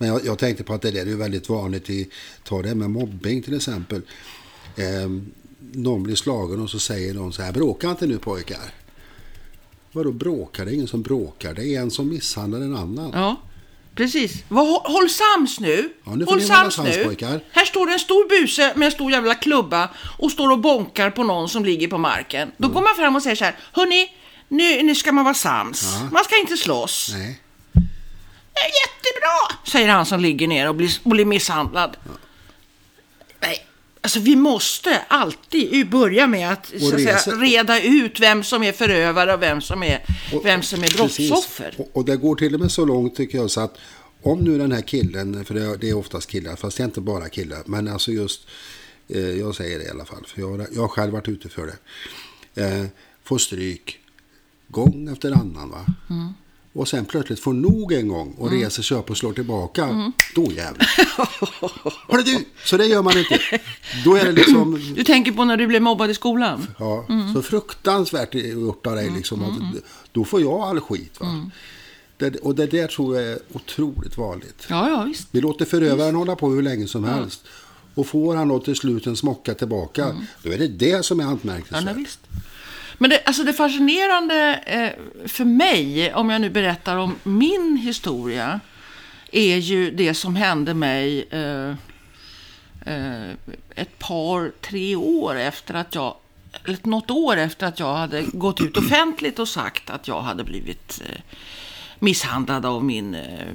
[0.00, 2.10] Men jag, jag tänkte på att det där är ju väldigt vanligt i,
[2.44, 4.02] ta det med mobbing till exempel.
[4.76, 5.32] Ehm,
[5.72, 8.74] någon blir slagen och så säger någon så här, bråka inte nu pojkar.
[9.92, 10.64] Vadå bråkar?
[10.64, 11.54] Det är ingen som bråkar.
[11.54, 13.10] Det är en som misshandlar en annan.
[13.14, 13.40] Ja,
[13.94, 14.32] precis.
[14.48, 15.92] Vad- Håll, sams nu!
[16.04, 17.04] Ja, nu håll sams sams, nu!
[17.04, 17.40] pojkar.
[17.50, 21.10] Här står det en stor buse med en stor jävla klubba och står och bonkar
[21.10, 22.50] på någon som ligger på marken.
[22.56, 24.08] Då går man fram och säger så här, hörni,
[24.48, 25.94] nu, nu ska man vara sams.
[26.12, 27.10] Man ska inte slåss.
[27.14, 27.40] Nej.
[28.54, 31.96] "Ja, Jättebra, säger han som ligger ner och blir, och blir misshandlad.
[33.40, 33.66] Nej,
[34.00, 39.34] alltså vi måste alltid börja med att, att säga, reda ut vem som är förövare
[39.34, 41.74] och vem som är, Och- vem som är brottsoffer.
[41.78, 43.78] Och, och det går till och med så långt tycker jag så att
[44.22, 47.00] om nu den här killen, för det, det är oftast killar, fast det är inte
[47.00, 48.46] bara killar, men alltså just,
[49.08, 51.48] eh, jag säger det i alla fall, för jag, har- jag har själv varit ute
[51.48, 51.72] för
[52.54, 52.84] det, eh,
[53.24, 53.98] får stryk
[54.68, 55.86] gång efter annan va.
[56.10, 56.34] Mm.
[56.72, 59.84] Och sen plötsligt får nog en gång och reser sig upp och slår tillbaka.
[59.84, 60.12] Mm.
[60.34, 60.86] Då jävlar.
[62.08, 62.44] Hörru du!
[62.64, 63.38] Så det gör man inte.
[64.04, 66.66] Då är det liksom Du tänker på när du blev mobbad i skolan?
[66.78, 67.34] Ja, Mm.
[67.34, 69.10] så fruktansvärt gjort av dig.
[69.16, 71.20] Liksom, att, då får jag all skit.
[71.20, 71.26] Va?
[71.26, 71.50] Mm.
[72.16, 74.66] Det, och det där tror jag är otroligt vanligt.
[74.68, 75.28] Ja, ja, visst.
[75.30, 77.42] Vi låter förövaren hålla på hur länge som helst.
[77.94, 81.24] Och får han då till slut en smocka tillbaka, då är det det som är
[81.24, 81.38] Mm.
[81.44, 81.84] Ja, anmärkningsvärt.
[81.84, 82.20] nej, visst.
[83.02, 88.60] Men det, alltså det fascinerande eh, för mig, om jag nu berättar om min historia,
[89.32, 91.70] är ju det som hände mig eh,
[92.94, 93.30] eh,
[93.74, 96.14] ett par, tre år efter att jag,
[96.64, 100.44] eller något år efter att jag hade gått ut offentligt och sagt att jag hade
[100.44, 101.20] blivit eh,
[101.98, 103.46] misshandlad av min eh,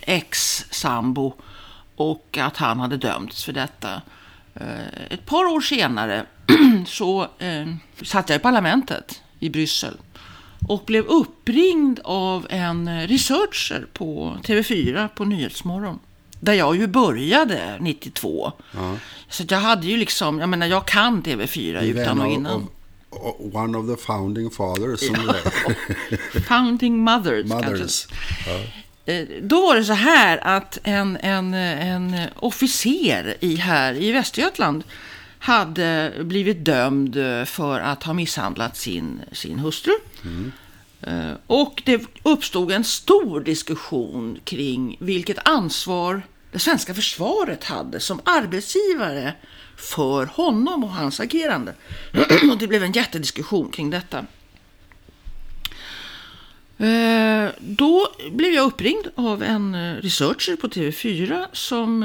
[0.00, 1.32] ex-sambo
[1.96, 4.02] och att han hade dömts för detta.
[4.54, 6.26] Eh, ett par år senare
[6.86, 7.66] så eh,
[8.02, 9.94] satt jag i parlamentet i Bryssel
[10.68, 15.98] och blev uppringd av en researcher på TV4 på Nyhetsmorgon.
[16.40, 18.52] Där jag ju började 92.
[19.28, 22.32] Så att jag hade ju liksom, jag menar jag kan TV4 Vi är utan och
[22.32, 22.52] innan.
[22.52, 22.68] av-
[23.10, 26.40] av- One of the founding fathers, är.
[26.40, 27.78] Founding mothers, Mothers.
[27.78, 28.14] kanske.
[29.06, 34.84] Eh, Då var det så här att en, en, en officer i, här i Västergötland
[35.44, 39.92] hade blivit dömd eh, för att ha misshandlat sin, sin hustru.
[41.02, 46.22] Eh, Och det uppstod en stor diskussion kring vilket ansvar
[46.52, 49.32] det svenska försvaret hade som arbetsgivare
[49.76, 51.74] för honom och hans agerande.
[52.52, 54.18] Och det blev en jättediskussion kring detta.
[56.78, 62.02] Eh, Då blev jag uppringd av en researcher på TV4 som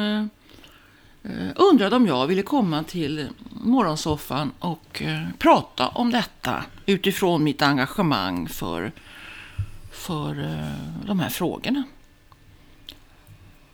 [1.55, 8.47] undrade om jag ville komma till morgonsoffan och eh, prata om detta utifrån mitt engagemang
[8.47, 8.91] för,
[9.91, 11.83] för eh, de här frågorna.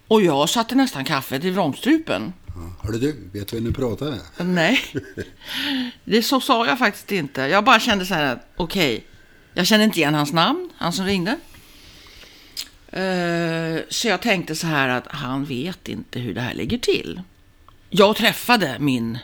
[0.08, 2.34] Och jag satte nästan kaffet i vrångstrupen.
[2.48, 2.54] Ja.
[2.88, 4.20] Hörru du, vet du vem du pratar med?
[4.56, 4.80] Nej,
[6.04, 7.41] det så sa jag faktiskt inte.
[7.41, 9.06] Jag bara kände så här att okej,
[9.54, 11.32] jag kände inte igen hans namn, han som ringde.
[12.91, 17.22] Eh, Så jag tänkte så här att han vet inte hur det här ligger till.
[17.98, 19.18] Jag träffade min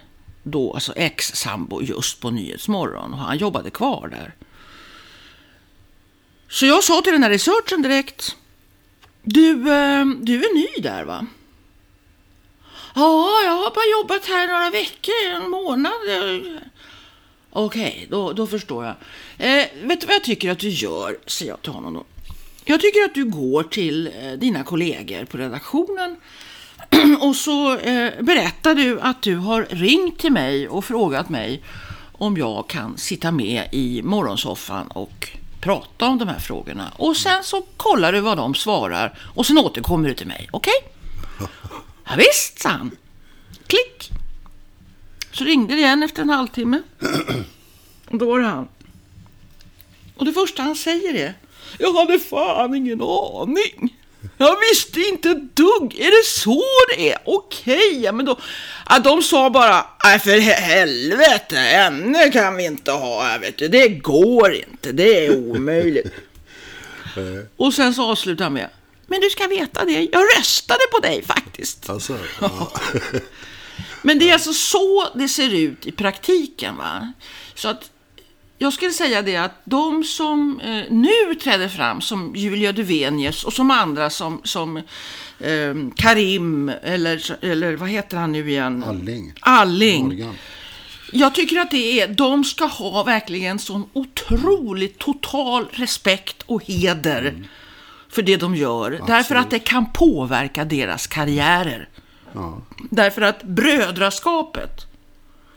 [0.43, 4.33] då alltså ex-sambo just på Nyhetsmorgon och han jobbade kvar där.
[6.49, 8.35] Så jag sa till den här researchen direkt.
[9.23, 11.25] Du, eh, du är ny där va?
[12.95, 15.93] Ja, jag har bara jobbat här några veckor, en månad.
[17.49, 18.95] Okej, då, då förstår jag.
[19.37, 22.05] Eh, vet du vad jag tycker att du gör, säger jag till honom då.
[22.65, 26.15] Jag tycker att du går till eh, dina kollegor på redaktionen
[27.19, 31.63] och så eh, berättar du att du har ringt till mig och frågat mig
[32.11, 35.29] om jag kan sitta med i morgonsoffan och
[35.61, 36.91] prata om de här frågorna.
[36.97, 40.49] Och sen så kollar du vad de svarar och sen återkommer du till mig.
[40.51, 40.73] Okej?
[42.05, 42.91] Ja, visst, sa han.
[43.67, 44.11] Klick.
[45.31, 46.81] Så ringde det igen efter en halvtimme.
[48.09, 48.67] Och då var det han.
[50.15, 51.33] Och det första han säger är
[51.79, 53.95] Jag hade fan ingen aning.
[54.41, 55.99] Jag visste inte ett dugg.
[55.99, 56.63] Är det så
[56.95, 57.17] det är?
[57.25, 58.39] Okej, ja, men då...
[58.89, 63.57] Ja, de sa bara, nej för he- helvete, henne kan vi inte ha här vet
[63.57, 63.67] du.
[63.67, 66.13] Det går inte, det är omöjligt.
[67.57, 68.69] Och sen så avslutar han med,
[69.07, 71.89] men du ska veta det, jag röstade på dig faktiskt.
[71.89, 72.71] Alltså, ja.
[74.01, 76.77] Men det är alltså så det ser ut i praktiken.
[76.77, 77.13] va?
[77.55, 77.89] Så att
[78.61, 83.53] jag skulle säga det att de som eh, nu träder fram som Julia Duvenius och
[83.53, 84.77] som andra som, som
[85.39, 88.83] eh, Karim eller, eller vad heter han nu igen?
[88.83, 89.33] Alling.
[89.39, 90.07] Alling.
[90.07, 90.35] Morgan.
[91.11, 97.47] Jag tycker att det är, de ska ha verkligen sån otroligt total respekt och heder
[98.09, 99.01] för det de gör.
[99.07, 101.89] Därför att det kan påverka deras karriärer.
[102.33, 102.61] Ja.
[102.89, 104.90] Därför att brödraskapet,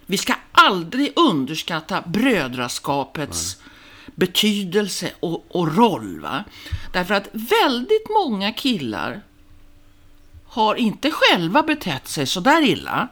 [0.06, 3.56] vi ska aldrig underskatta brödraskapets
[4.14, 6.20] betydelse och, och roll.
[6.20, 6.44] Va?
[6.92, 9.22] Därför att väldigt många killar
[10.46, 13.08] har inte själva betett sig så där illa.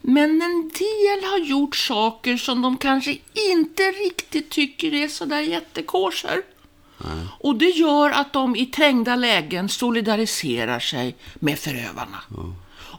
[0.00, 3.18] Men en del har gjort saker som de kanske
[3.52, 6.42] inte riktigt tycker är så där jättekosher.
[7.40, 12.18] Och det gör att de i trängda lägen solidariserar sig med förövarna.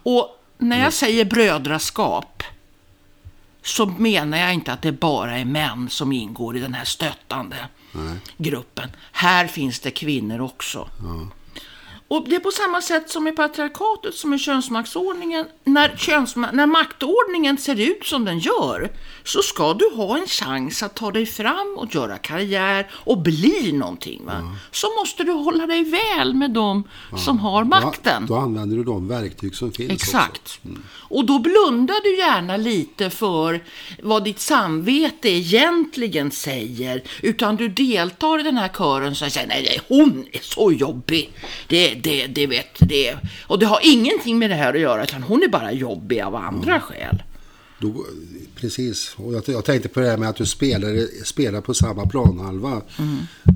[0.04, 2.44] Och när jag säger brödraskap
[3.66, 7.56] så menar jag inte att det bara är män som ingår i den här stöttande
[8.38, 8.90] gruppen.
[9.12, 10.90] Här finns det kvinnor också.
[12.08, 15.46] Och det är på samma sätt som i patriarkatet, som i könsmaktsordningen.
[15.64, 18.92] När, könsma- när maktordningen ser ut som den gör,
[19.24, 23.72] så ska du ha en chans att ta dig fram och göra karriär och bli
[23.72, 24.26] någonting.
[24.26, 24.56] Va?
[24.72, 26.84] Så måste du hålla dig väl med dem
[27.18, 28.26] som har makten.
[28.26, 30.60] Då, då använder du de verktyg som finns Exakt.
[30.94, 33.64] Och då blundar du gärna lite för
[34.04, 37.04] vad ditt samvete egentligen säger.
[37.22, 41.32] Utan du deltar i den här kören som säger nej, nej, hon är så jobbig.
[41.68, 43.18] Det, det, det vet det.
[43.48, 46.36] Och det har ingenting med det här att göra, utan hon är bara jobbig av
[46.36, 47.24] andra skäl.
[47.80, 48.06] Då,
[48.56, 49.16] precis.
[49.18, 52.82] Och jag, jag tänkte på det här med att du spelar, spelar på samma planhalva.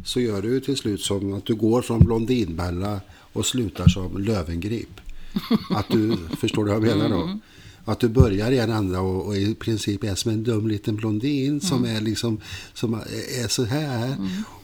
[0.05, 3.01] Så gör du till slut som att du går från Blondinbella
[3.33, 5.01] och slutar som Lövengrip.
[5.75, 7.39] Att du, förstår du vad jag menar då?
[7.85, 10.95] Att du börjar i en ända och, och i princip är som en dum liten
[10.95, 12.41] blondin som är liksom
[12.73, 14.15] som är, är så här.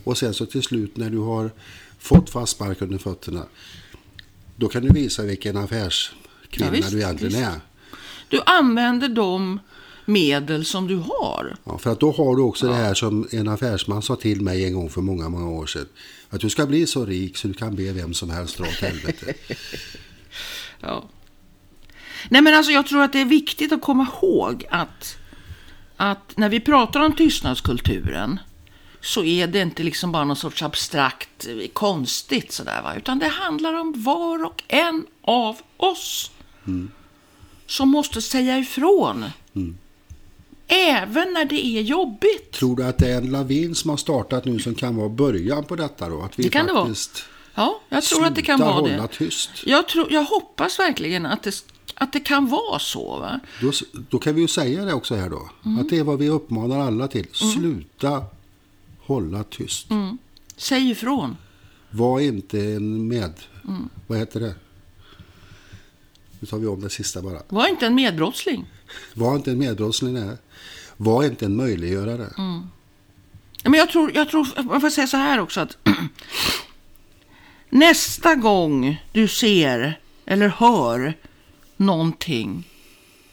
[0.03, 1.51] Och sen så till slut när du har
[2.05, 3.45] fått fast spark under fötterna.
[4.55, 7.47] Då kan du visa vilken affärskvinna Ja, visst, du egentligen visst.
[7.51, 7.59] är.
[8.29, 9.59] Du använder de
[10.05, 11.55] medel som du har.
[11.63, 14.65] Ja, för att då har du också det här som en affärsman sa till mig
[14.65, 15.85] en gång för många, många år sedan.
[16.29, 18.81] Att du ska bli så rik så du kan be vem som helst dra åt
[18.81, 19.33] helvete.
[20.79, 21.09] Ja.
[22.29, 25.17] Nej men alltså jag tror att det är viktigt att komma ihåg att,
[25.97, 28.39] att när vi pratar om tystnadskulturen
[29.05, 32.95] så är det inte liksom bara någon sorts abstrakt eh, konstigt sådär va.
[32.95, 36.31] Utan det handlar om var och en av oss.
[37.67, 39.25] Som måste säga ifrån.
[40.67, 42.51] Även när det är jobbigt.
[42.51, 45.63] Tror du att det är en lavin som har startat nu som kan vara början
[45.63, 46.21] på detta då?
[46.21, 46.85] Att vi Det kan det vara.
[46.85, 47.23] faktiskt
[47.55, 49.07] Ja, jag tror att det kan vara det.
[49.07, 49.49] tyst.
[49.65, 51.63] Jag, tror, jag hoppas verkligen att det,
[51.95, 53.19] att det kan vara så.
[53.19, 53.39] Va?
[53.61, 53.71] Då,
[54.09, 55.49] då kan vi ju säga det också här då.
[55.65, 55.79] Mm.
[55.79, 57.27] Att det är vad vi uppmanar alla till.
[57.31, 58.23] Sluta
[59.05, 59.91] hålla tyst.
[59.91, 60.17] Mm.
[60.57, 61.37] Säg ifrån.
[61.91, 63.33] Var inte en med...
[63.67, 63.89] Mm.
[64.07, 64.55] Vad heter det?
[66.39, 67.41] Nu tar vi om det sista bara.
[67.49, 68.65] Var inte en medbrottsling.
[69.13, 70.13] Var inte en medbrottsling.
[70.13, 70.37] nej.
[70.97, 72.33] Var inte en möjliggörare.
[72.37, 72.67] Mm.
[73.63, 75.77] Men jag tror, jag tror, man får säga så här också att
[77.69, 81.13] nästa gång du ser eller hör
[81.77, 82.67] någonting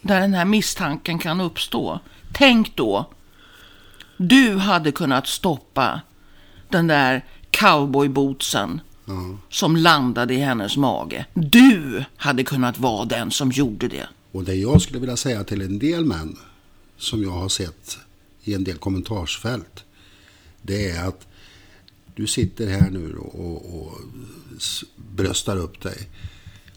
[0.00, 2.00] där den här misstanken kan uppstå,
[2.32, 3.10] tänk då,
[4.28, 6.00] du hade kunnat stoppa
[6.68, 9.38] den där cowboybootsen Ja.
[9.50, 11.26] som landade i hennes mage.
[11.34, 14.06] Du hade kunnat vara den som gjorde det.
[14.32, 16.36] Och det jag skulle vilja säga till en del män
[16.96, 17.98] som jag har sett
[18.44, 19.84] i en del kommentarsfält.
[20.62, 21.26] Det är att
[22.14, 23.98] du sitter här nu och, och
[24.56, 26.08] s- bröstar upp dig.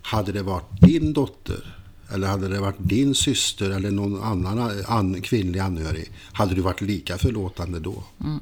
[0.02, 1.75] Hade det varit din dotter
[2.14, 6.12] eller hade det varit din syster eller någon annan an, kvinnlig anhörig.
[6.34, 8.04] Hade du varit lika förlåtande då?
[8.24, 8.40] In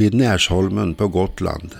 [0.00, 1.74] Vid Närsholmen på Gotland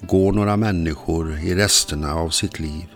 [0.00, 2.93] går några människor i resterna av sitt liv.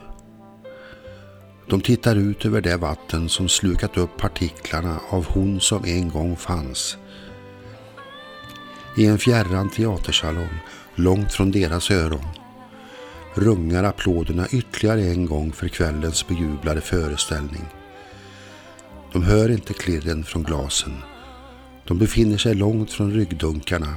[1.68, 6.36] De tittar ut över det vatten som slukat upp partiklarna av hon som en gång
[6.36, 6.96] fanns.
[8.96, 10.58] I en fjärran teatersalong,
[10.94, 12.26] långt från deras öron,
[13.34, 17.64] rungar applåderna ytterligare en gång för kvällens bejublade föreställning.
[19.12, 20.96] De hör inte klirren från glasen.
[21.84, 23.94] De befinner sig långt från ryggdunkarna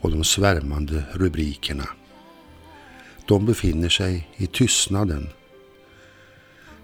[0.00, 1.88] och de svärmande rubrikerna.
[3.26, 5.28] De befinner sig i tystnaden.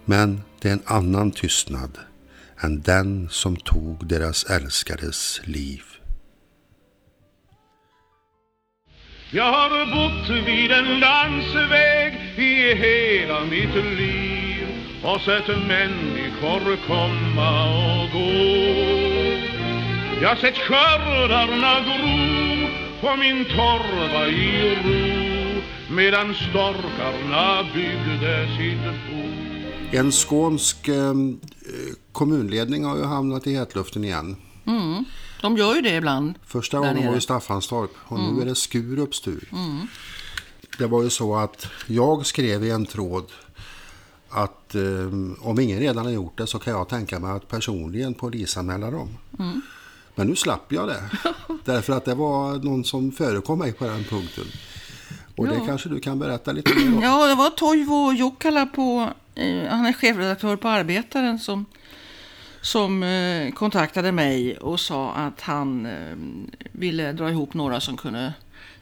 [0.08, 1.98] Men det är en annan tystnad
[2.60, 5.82] än den som tog deras älskades liv.
[9.30, 14.66] Jag har bott vid en landsväg i hela mitt liv
[15.04, 17.50] och sett människor komma
[18.02, 18.66] och gå.
[20.22, 22.68] Jag har sett skördarna gro
[23.00, 25.62] på min torva i ro
[25.96, 29.45] medan storkarna byggde sitt bo.
[29.92, 31.14] En skånsk eh,
[32.12, 34.36] kommunledning har ju hamnat i hetluften igen.
[35.42, 36.34] De gör ju det ibland.
[36.46, 39.48] Första gången var ju Staffanstorp och nu är det Skurups tur.
[40.78, 43.24] Det var ju så att jag skrev i en tråd
[44.30, 44.82] att eh,
[45.40, 49.08] om ingen redan har gjort det så kan jag tänka mig att personligen polisanmäla dem.
[50.14, 51.10] Men nu slapp jag det.
[51.64, 54.44] Därför att det var någon som förekom mig på den punkten.
[55.36, 55.66] Och det Ja.
[55.66, 57.02] kanske du kan berätta lite mer om.
[57.02, 61.66] Ja, det var Toivo Jokala på, Eh, han är chefredaktör på Arbetaren som,
[62.60, 66.16] som eh, kontaktade mig och sa att han eh,
[66.72, 68.34] ville dra ihop några som kunde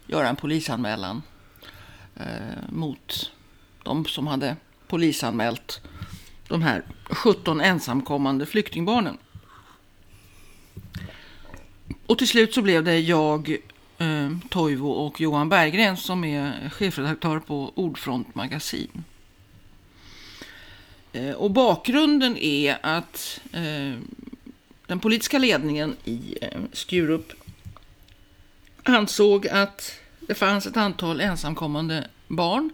[0.07, 1.23] göra en polisanmälan
[2.69, 3.33] mot
[3.83, 5.81] de som hade polisanmält
[6.49, 9.19] de här 17 ensamkommande flyktingbarnen.
[12.07, 13.57] Och till slut så blev det jag,
[13.99, 19.05] eh, Toivo och Johan Berggren som är chefredaktör på Ordfront magasin.
[21.15, 23.99] Eh, och bakgrunden är att eh,
[24.87, 27.33] den politiska ledningen i eh, Skurup
[28.83, 32.71] ansåg att det fanns ett antal ensamkommande barn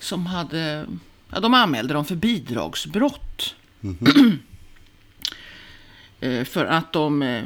[0.00, 0.86] som hade,
[1.30, 3.54] ja, de anmälde dem för bidragsbrott.
[6.20, 7.42] Eh, för att de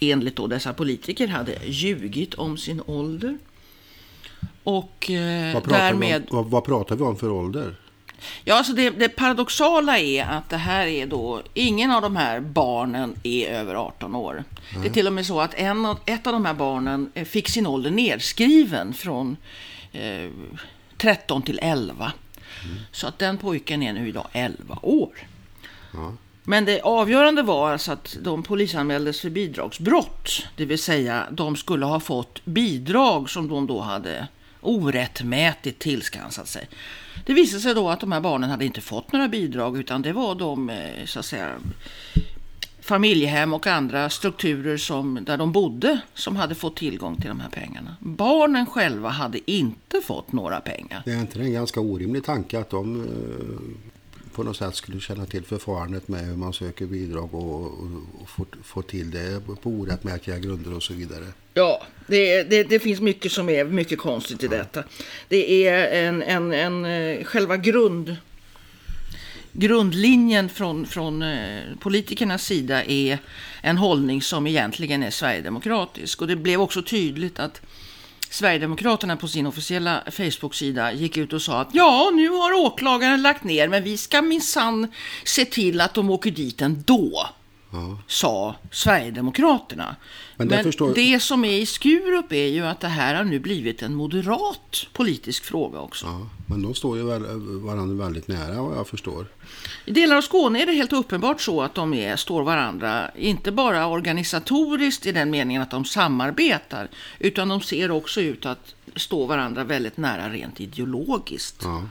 [0.00, 3.38] enligt då dessa politiker hade ljugit om sin ålder.
[4.62, 5.10] Och
[5.54, 6.26] Vad pratar, därmed...
[6.30, 7.74] om, vad, vad pratar vi om för ålder?
[8.44, 12.40] Ja, alltså det, det paradoxala är att det här är då, ingen av de här
[12.40, 14.44] barnen är över 18 år.
[14.82, 17.24] Det är till och med så att en av, ett av de här barnen eh,
[17.24, 19.36] fick sin ålder nedskriven från
[19.92, 20.30] eh,
[20.96, 22.12] 13 till 11.
[22.92, 25.10] Så att den pojken är nu idag 11 år.
[26.42, 30.46] Men det avgörande var alltså att de polisanmäldes för bidragsbrott.
[30.56, 34.28] Det vill säga de skulle ha fått bidrag som de då hade
[34.60, 36.68] orättmätigt tillskansat sig.
[37.26, 40.12] Det visade sig då att de här barnen hade inte fått några bidrag utan det
[40.12, 41.54] var de eh, så att säga
[42.80, 47.50] familjehem och andra strukturer som, där de bodde som hade fått tillgång till de här
[47.50, 47.96] pengarna.
[48.00, 51.02] Barnen själva hade inte fått några pengar.
[51.04, 53.97] Det är inte det en ganska orimlig tanke att de eh,
[54.38, 57.72] på något sätt skulle känna till förfarandet med hur man söker bidrag och, och,
[58.20, 61.24] och få, få till det på orättmätiga grunder och så vidare.
[61.54, 64.84] Ja, det, det, det finns mycket som är mycket konstigt i detta.
[65.28, 68.16] Det är en, en, en eh, själva grund,
[69.52, 73.18] grundlinjen från, från eh, politikernas sida är
[73.62, 76.22] en hållning som egentligen är sverigedemokratisk.
[76.22, 77.60] Och det blev också tydligt att
[78.30, 83.44] Sverigedemokraterna på sin officiella Facebook-sida gick ut och sa att ja, nu har åklagaren lagt
[83.44, 84.92] ner, men vi ska minsann
[85.24, 87.28] se till att de åker dit ändå.
[88.06, 89.96] Sa Sverigedemokraterna.
[90.36, 93.24] Men Men, det förstår- det som är i Skurup är ju att det här har
[93.24, 96.06] nu blivit en moderat politisk fråga också.
[96.06, 97.02] Ja, men de står ju
[97.60, 99.26] varandra väldigt nära vad jag förstår.
[99.84, 103.52] I delar av Skåne är det helt uppenbart så att de är, står varandra, inte
[103.52, 106.88] bara organisatoriskt i den meningen att de samarbetar,
[107.18, 111.60] utan de ser också ut att stå varandra väldigt nära rent ideologiskt.
[111.62, 111.84] Ja.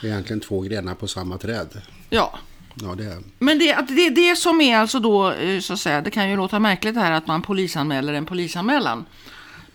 [0.00, 1.82] Det är egentligen två grenar på samma träd.
[2.10, 2.38] Ja.
[2.74, 3.22] Ja, det är.
[3.38, 6.30] Men det, att det, det som är alltså då, eh, så att säga, det kan
[6.30, 9.04] ju låta märkligt det här att man polisanmäler en polisanmälan.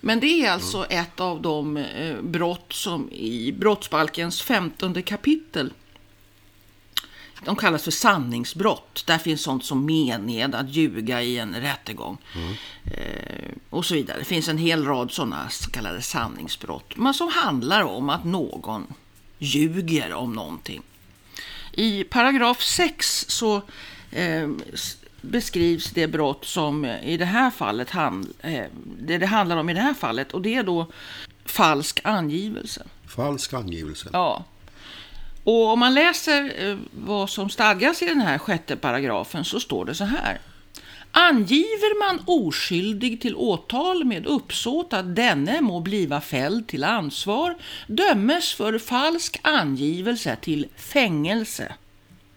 [0.01, 5.73] Men det är alltså ett av de eh, brott som i brottsbalkens 15 kapitel
[7.45, 9.03] de kallas för sanningsbrott.
[9.07, 12.17] Där finns sånt som mened, att ljuga i en rättegång
[12.85, 14.19] eh, och så vidare.
[14.19, 16.97] Det finns en hel rad sådana så kallade sanningsbrott.
[16.97, 18.93] Men som handlar om att någon
[19.37, 20.81] ljuger om någonting.
[21.79, 23.61] I paragraf 6 så
[24.11, 24.49] eh,
[25.21, 28.65] beskrivs det brott som eh, i det här fallet hand, eh,
[28.99, 30.87] det det handlar om i det här fallet och det är då
[31.45, 32.83] falsk angivelse.
[33.07, 34.09] Falsk angivelse.
[34.13, 34.43] Ja.
[35.43, 39.85] Och om man läser eh, vad som stadgas i den här sjätte paragrafen så står
[39.85, 40.39] det så här.
[41.11, 47.55] Angiver man oskyldig till åtal med uppsåt att denne må bliva fälld till ansvar
[47.87, 51.73] dömes för falsk angivelse till fängelse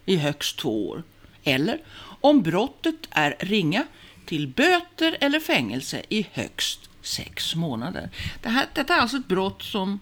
[0.05, 1.03] i högst två år.
[1.45, 1.81] Eller
[2.21, 3.85] om brottet är ringa
[4.27, 8.11] till böter eller fängelse i högst sex månader.
[8.43, 10.01] Det här, detta är alltså ett brott som,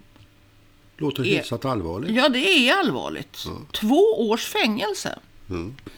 [0.97, 2.17] Låter hyfsat allvarligt.
[2.17, 3.45] ja det är allvarligt.
[3.73, 5.19] Två års fängelse.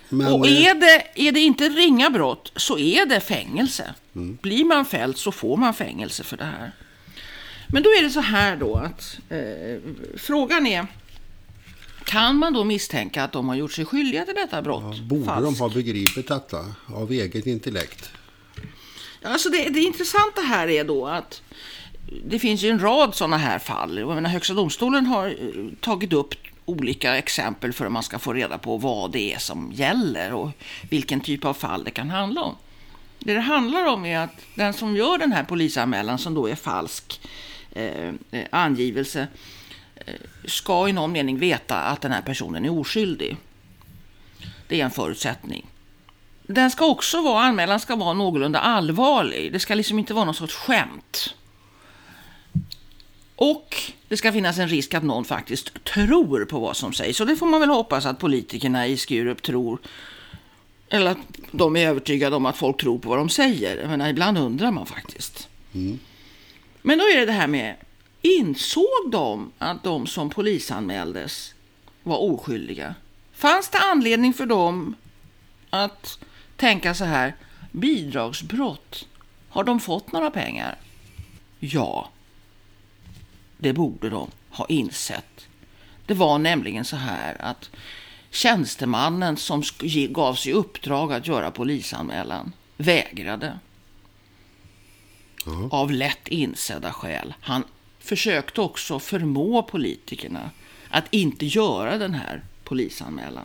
[0.09, 3.95] Men, och eh, är det, är det inte ringa brott så är det fängelse.
[4.15, 4.39] Mm.
[4.43, 6.73] Blir man fälld så får man fängelse för det här.
[7.69, 9.81] Men då är det så här då att eh,
[10.17, 10.87] frågan är
[12.05, 15.01] kan man då misstänka att de har gjort sig skyldiga till detta brott?
[15.01, 15.61] Borde de Falskt.
[15.61, 18.11] ha begripit detta av eget intellekt?
[19.23, 21.43] Alltså det, det intressanta här är då att
[22.25, 23.99] det finns ju en rad sådana här fall.
[23.99, 25.35] Jag menar, Högsta domstolen har eh,
[25.81, 26.35] tagit upp
[26.65, 30.51] olika exempel för att man ska få reda på vad det är som gäller och
[30.91, 32.57] vilken typ av fall det kan handla om.
[33.19, 36.55] Det det handlar om är att den som gör den här polisanmälan som då är
[36.55, 37.21] falsk
[37.73, 39.29] eh, eh angivelse
[39.95, 43.37] eh, ska i någon mening veta att den här personen är oskyldig.
[44.69, 45.67] Det är en förutsättning.
[46.43, 49.53] Den ska också vara, anmälan ska vara någorlunda allvarlig.
[49.53, 51.35] Det ska liksom inte vara någon sorts skämt.
[53.45, 53.77] Och
[54.09, 57.21] det ska finnas en risk att någon faktiskt tror på vad som sägs.
[57.21, 59.79] Och det får man väl hoppas att politikerna i Skurup tror.
[60.89, 61.19] Eller att
[61.51, 63.77] de är övertygade om att folk tror på vad de säger.
[63.77, 65.49] Jag menar, ibland undrar man faktiskt.
[66.83, 67.77] Men då är det det här med,
[68.21, 71.55] insåg de att de som polisanmäldes
[72.03, 72.95] var oskyldiga?
[73.33, 74.95] Fanns det anledning för dem
[75.71, 76.19] att
[76.57, 77.35] tänka så här,
[77.73, 79.09] bidragsbrott,
[79.49, 80.79] har de fått några pengar?
[81.59, 82.09] Ja,
[83.63, 85.49] det borde de ha insett.
[86.07, 87.71] Det var nämligen så här att
[88.31, 89.63] tjänstemannen som
[90.09, 93.59] gavs i uppdrag att göra polisanmälan vägrade.
[95.71, 97.35] Av lätt insedda skäl.
[97.41, 97.65] Han
[97.99, 100.51] försökte också förmå politikerna
[100.91, 103.45] att inte göra den här polisanmälan.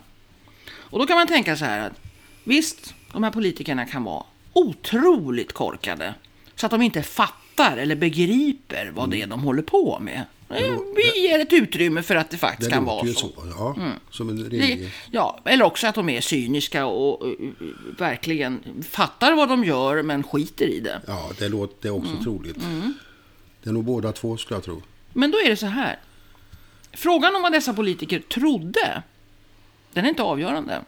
[0.70, 2.00] Och då kan man tänka så här att
[2.44, 6.14] visst, de här politikerna kan vara otroligt korkade
[6.54, 10.24] så att de inte fattar eller begriper vad det är de håller på med.
[10.96, 13.20] Vi ger ett utrymme för att det faktiskt Det kan vara ju så.
[13.28, 13.32] så.
[13.58, 13.76] Ja,
[14.10, 14.90] Som en rimlig...
[15.10, 17.32] ja, eller också att de är cyniska och uh,
[17.98, 21.00] verkligen fattar vad de gör men skiter i det.
[21.06, 22.24] Ja, det, låter, också Mm.
[22.24, 22.56] troligt.
[23.62, 24.82] Det är nog båda två skulle jag tro.
[25.12, 25.98] Men då är det så här.
[26.92, 29.02] Frågan om vad dessa politiker trodde,
[29.92, 30.80] den är inte avgörande.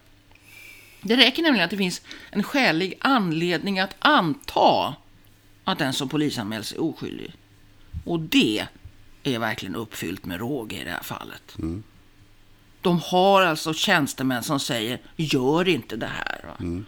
[1.03, 4.95] Det räcker nämligen att det finns en skälig anledning att anta
[5.73, 7.33] att den som polisanmäls är oskyldig.
[8.05, 8.67] Och det
[9.23, 11.57] är verkligen uppfyllt med råge i det här fallet.
[12.81, 16.45] De har alltså tjänstemän som säger gör inte det här.
[16.47, 16.83] Va?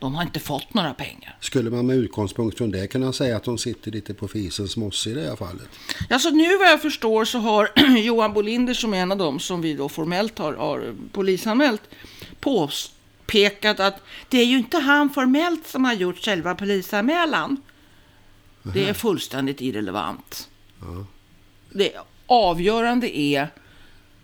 [0.00, 1.36] De har inte fått några pengar.
[1.40, 5.10] Skulle man med utgångspunkt från det kunna säga att de sitter lite på fisens mosse
[5.10, 5.68] i det här fallet?
[6.08, 9.40] Ja, så nu vad jag förstår så har Johan Bolinder som är en av dem
[9.40, 11.82] som vi då formellt har, har polisanmält
[12.40, 17.62] påpekat att det är ju inte han formellt som har gjort själva polisanmälan.
[18.62, 20.48] Det är fullständigt irrelevant.
[21.70, 21.92] Det
[22.26, 23.48] avgörande är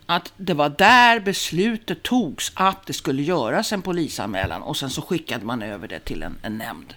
[0.07, 5.03] att det var där beslutet togs att det skulle göras en polisanmälan och sen så
[5.03, 6.95] skickade man över det till en, en nämnd.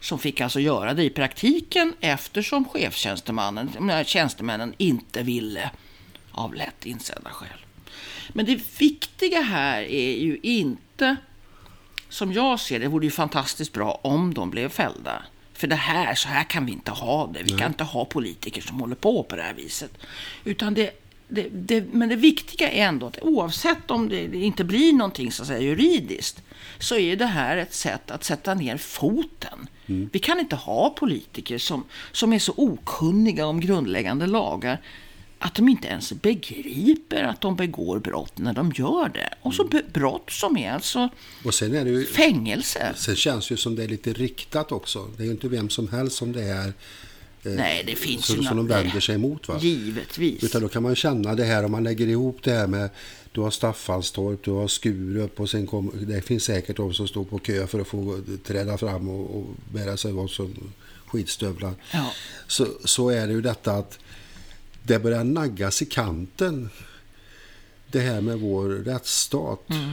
[0.00, 5.70] Som fick alltså göra det i praktiken eftersom chefstjänstemannen, tjänstemännen inte ville
[6.30, 7.58] av lätt insedda skäl.
[8.32, 11.16] Men det viktiga här är ju inte,
[12.08, 15.22] som jag ser det, det vore ju fantastiskt bra om de blev fällda.
[15.56, 17.42] För det här, så här kan vi inte ha det.
[17.42, 19.90] Vi kan inte ha politiker som håller på på det här viset.
[20.44, 20.90] Utan det,
[21.28, 25.32] det, det, men det viktiga är ändå att oavsett om det, det inte blir någonting
[25.32, 26.42] så att säga, juridiskt
[26.78, 29.68] så är det här ett sätt att sätta ner foten.
[30.12, 34.80] Vi kan inte ha politiker som, som är så okunniga om grundläggande lagar
[35.38, 39.34] att de inte ens begriper att de begår brott när de gör det.
[39.42, 41.08] Och så brott som är alltså
[41.44, 42.06] Och sen är det ju...
[42.06, 42.92] fängelse.
[42.96, 45.10] Sen känns det ju som det är lite riktat också.
[45.16, 46.72] Det är ju inte vem som helst som det är
[47.54, 49.48] Nej, det finns som, som de vänder sig emot.
[49.48, 49.58] Va?
[49.60, 50.44] Givetvis.
[50.44, 52.90] Utan då kan man känna det här om man lägger ihop det här med
[53.32, 57.24] du har Staffanstorp, du har Skurup och sen kom, det finns säkert de som står
[57.24, 60.54] på kö för att få träda fram och, och bära sig åt som
[61.06, 61.74] skitstövlar.
[61.92, 62.12] Ja.
[62.46, 63.98] Så, så är det ju detta att
[64.86, 66.70] det börjar naggas i kanten.
[67.86, 69.70] Det här med vår rättsstat.
[69.70, 69.90] Mm.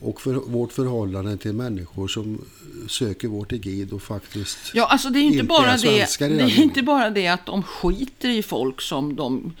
[0.00, 2.44] Och för, vårt förhållande till människor som
[2.88, 6.28] söker vårt egid och faktiskt Ja, alltså det är inte, inte bara är det, svenskar
[6.28, 9.52] det den är inte bara det att de skiter i folk som de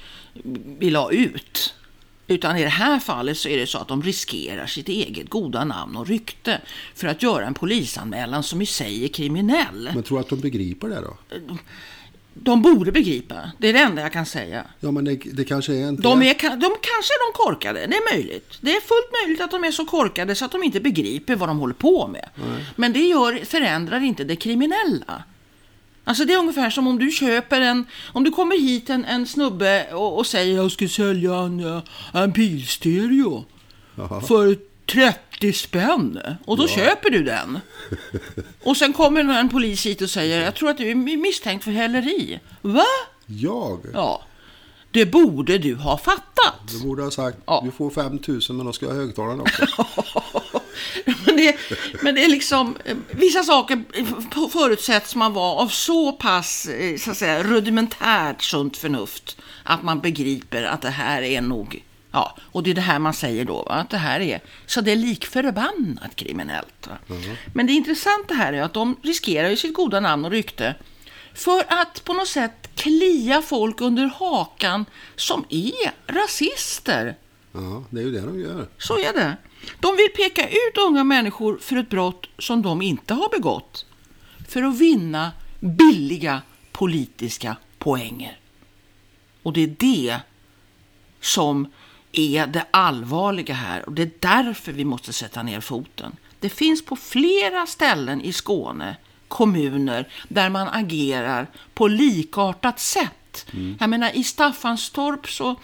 [0.78, 1.74] vill ha ut.
[2.26, 5.64] Utan i det här fallet så är det så att de riskerar sitt eget goda
[5.64, 6.60] namn och rykte
[6.94, 9.90] för att göra en polisanmälan som i sig är kriminell.
[9.94, 11.16] Men tror du att de begriper det då?
[12.34, 13.50] De borde begripa.
[13.58, 14.64] Det är det enda jag kan säga.
[14.80, 17.96] Ja, men det, det kanske är en De, är, de kanske är de korkade, det
[17.96, 18.58] är möjligt.
[18.60, 21.48] Det är fullt möjligt att de är så korkade så att de inte begriper vad
[21.48, 22.28] de håller på med.
[22.76, 25.22] Men det gör, förändrar inte det kriminella.
[26.04, 29.26] Alltså det är ungefär som om du köper en, om du kommer hit en, en
[29.26, 31.82] snubbe och, och säger jag ska sälja en, eh,
[32.12, 33.44] en bilstereo
[34.28, 36.20] för 30 spänn.
[36.44, 37.58] Och då köper du den.
[38.64, 41.70] Och sen kommer en polis hit och säger jag tror att du är misstänkt för
[41.70, 42.40] häleri.
[42.60, 42.84] Va?
[43.26, 43.80] Jag?
[43.94, 44.22] Ja.
[44.92, 46.54] Det borde du ha fattat.
[46.72, 47.62] Du borde ha sagt Ja.
[47.64, 49.66] du får 5 000 men då ska jag ha högtalaren också.
[51.26, 51.56] men, det,
[52.02, 53.84] men det är liksom, eh, vissa saker
[54.48, 60.00] förutsätts man vara av så pass eh, så att säga, rudimentärt sunt förnuft att man
[60.00, 63.62] begriper att det här är nog, ja, och det är det här man säger då,
[63.62, 63.74] va?
[63.74, 66.86] att det här är, så det är lik förbannat kriminellt.
[66.86, 67.16] Va?
[67.54, 70.74] Men det intressanta här är att de riskerar ju sitt goda namn och rykte
[71.34, 74.84] för att på något sätt klia folk under hakan
[75.16, 77.16] som är rasister.
[77.52, 78.68] Ja, det är ju det de gör.
[78.78, 79.36] Så är det.
[79.80, 83.86] De vill peka ut unga människor för ett brott som de inte har begått.
[84.48, 86.42] För att vinna billiga
[86.72, 88.38] politiska poänger.
[89.42, 90.16] Och det är det
[91.20, 91.72] som
[92.12, 93.86] är det allvarliga här.
[93.86, 96.16] Och det är därför vi måste sätta ner foten.
[96.40, 98.96] Det finns på flera ställen i Skåne
[99.28, 103.46] kommuner där man agerar på likartat sätt.
[103.80, 105.56] Jag menar i Staffanstorp så,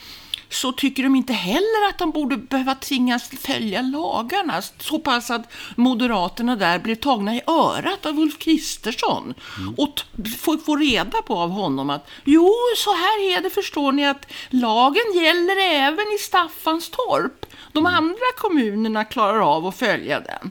[0.50, 4.62] så tycker de inte heller att de borde behöva tvingas följa lagarna.
[4.78, 9.34] Så pass att Moderaterna där blev tagna i örat av Ulf Kristersson.
[9.76, 13.92] Och t- får få reda på av honom att jo, så här är det förstår
[13.92, 17.46] ni att lagen gäller även i Staffanstorp.
[17.72, 20.50] De andra kommunerna klarar av att följa den.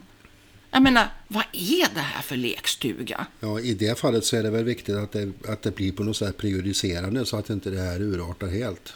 [0.70, 3.26] Jag menar, vad är det här för lekstuga?
[3.40, 6.02] Ja, i det fallet så är det väl viktigt att det, att det blir på
[6.02, 8.92] något sätt prejudicerande så att inte det här urartar helt.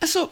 [0.00, 0.30] Alltså,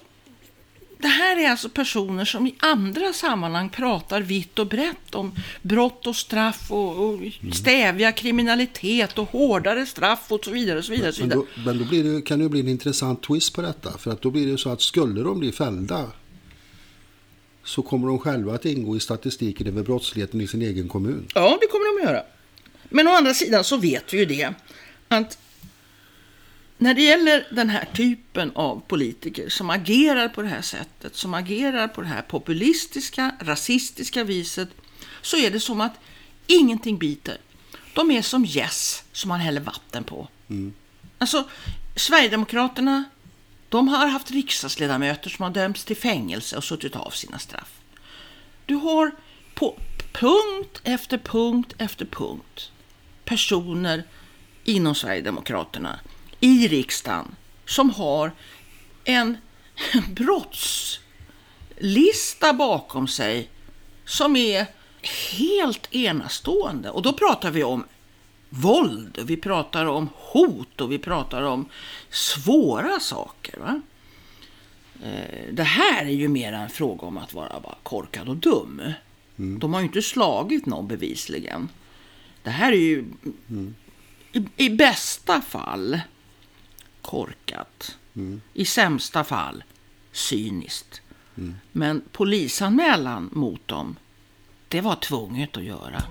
[0.98, 6.06] det här är alltså personer som i andra sammanhang pratar vitt och brett om brott
[6.06, 7.20] och straff och, och
[7.52, 10.78] stävja kriminalitet och hårdare straff och så vidare.
[10.78, 11.46] Och så vidare, och så Men vidare.
[11.56, 13.98] då, men då blir det, kan det ju bli en intressant twist på detta.
[13.98, 16.06] För att då blir det så att skulle de bli fällda
[17.64, 21.26] så kommer de själva att ingå i statistiken över brottsligheten i sin egen kommun.
[21.34, 22.22] Ja, det kommer de att göra.
[22.88, 24.54] Men å andra sidan så vet vi ju det
[25.08, 25.38] att
[26.78, 31.34] när det gäller den här typen av politiker som agerar på det här sättet, som
[31.34, 34.68] agerar på det här populistiska, rasistiska viset,
[35.22, 35.94] så är det som att
[36.46, 37.38] ingenting biter.
[37.94, 40.28] De är som gäss som man häller vatten på.
[41.18, 41.48] Alltså,
[41.96, 43.04] Sverigedemokraterna,
[43.68, 47.80] de har haft riksdagsledamöter som har dömts till fängelse och suttit av sina straff.
[48.66, 49.10] Du har
[49.54, 49.78] på
[50.12, 52.70] punkt efter punkt efter punkt
[53.24, 54.04] personer
[54.64, 56.00] inom Sverigedemokraterna
[56.40, 57.36] i riksdagen
[57.66, 58.32] som har
[59.04, 59.36] en
[60.10, 61.02] brottslista
[62.52, 63.50] bakom sig
[64.04, 64.66] som är
[65.38, 66.90] helt enastående.
[66.90, 67.84] Och då pratar vi om
[68.48, 71.68] våld, vi pratar om hot och vi pratar om
[72.10, 73.58] svåra saker.
[73.58, 73.80] Va?
[75.04, 78.82] Eh, Det här är ju mer en fråga om att vara bara korkad och dum.
[79.36, 81.68] De har ju inte slagit någon bevisligen.
[82.42, 83.04] Det här är ju
[84.32, 86.00] i, i bästa fall
[87.08, 87.98] korkat.
[88.54, 89.64] I sämsta fall
[90.12, 91.00] cyniskt.
[91.72, 93.96] Men polisanmälan mot dem,
[94.68, 96.02] det var tvunget att göra.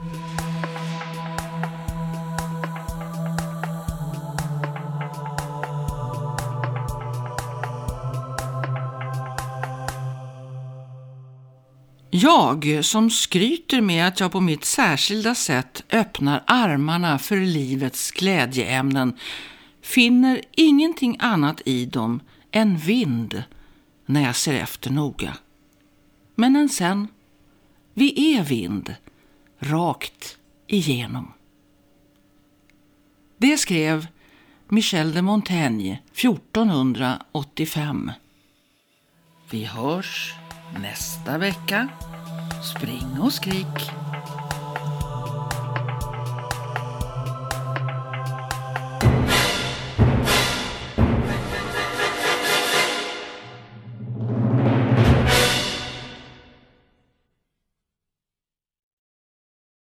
[12.09, 19.17] Jag som skryter med att jag på mitt särskilda sätt öppnar armarna för livets glädjeämnen
[19.87, 22.19] finner ingenting annat i dem
[22.51, 23.43] än vind
[24.05, 25.37] när jag ser efter noga.
[26.35, 27.07] Men än sen,
[27.93, 28.95] vi är vind,
[29.59, 30.37] rakt
[30.67, 31.33] igenom.
[33.37, 34.07] Det skrev
[34.69, 38.11] Michel de Montaigne 1485.
[39.49, 40.33] Vi hörs
[40.81, 41.87] nästa vecka.
[42.75, 44.06] Spring och skrik.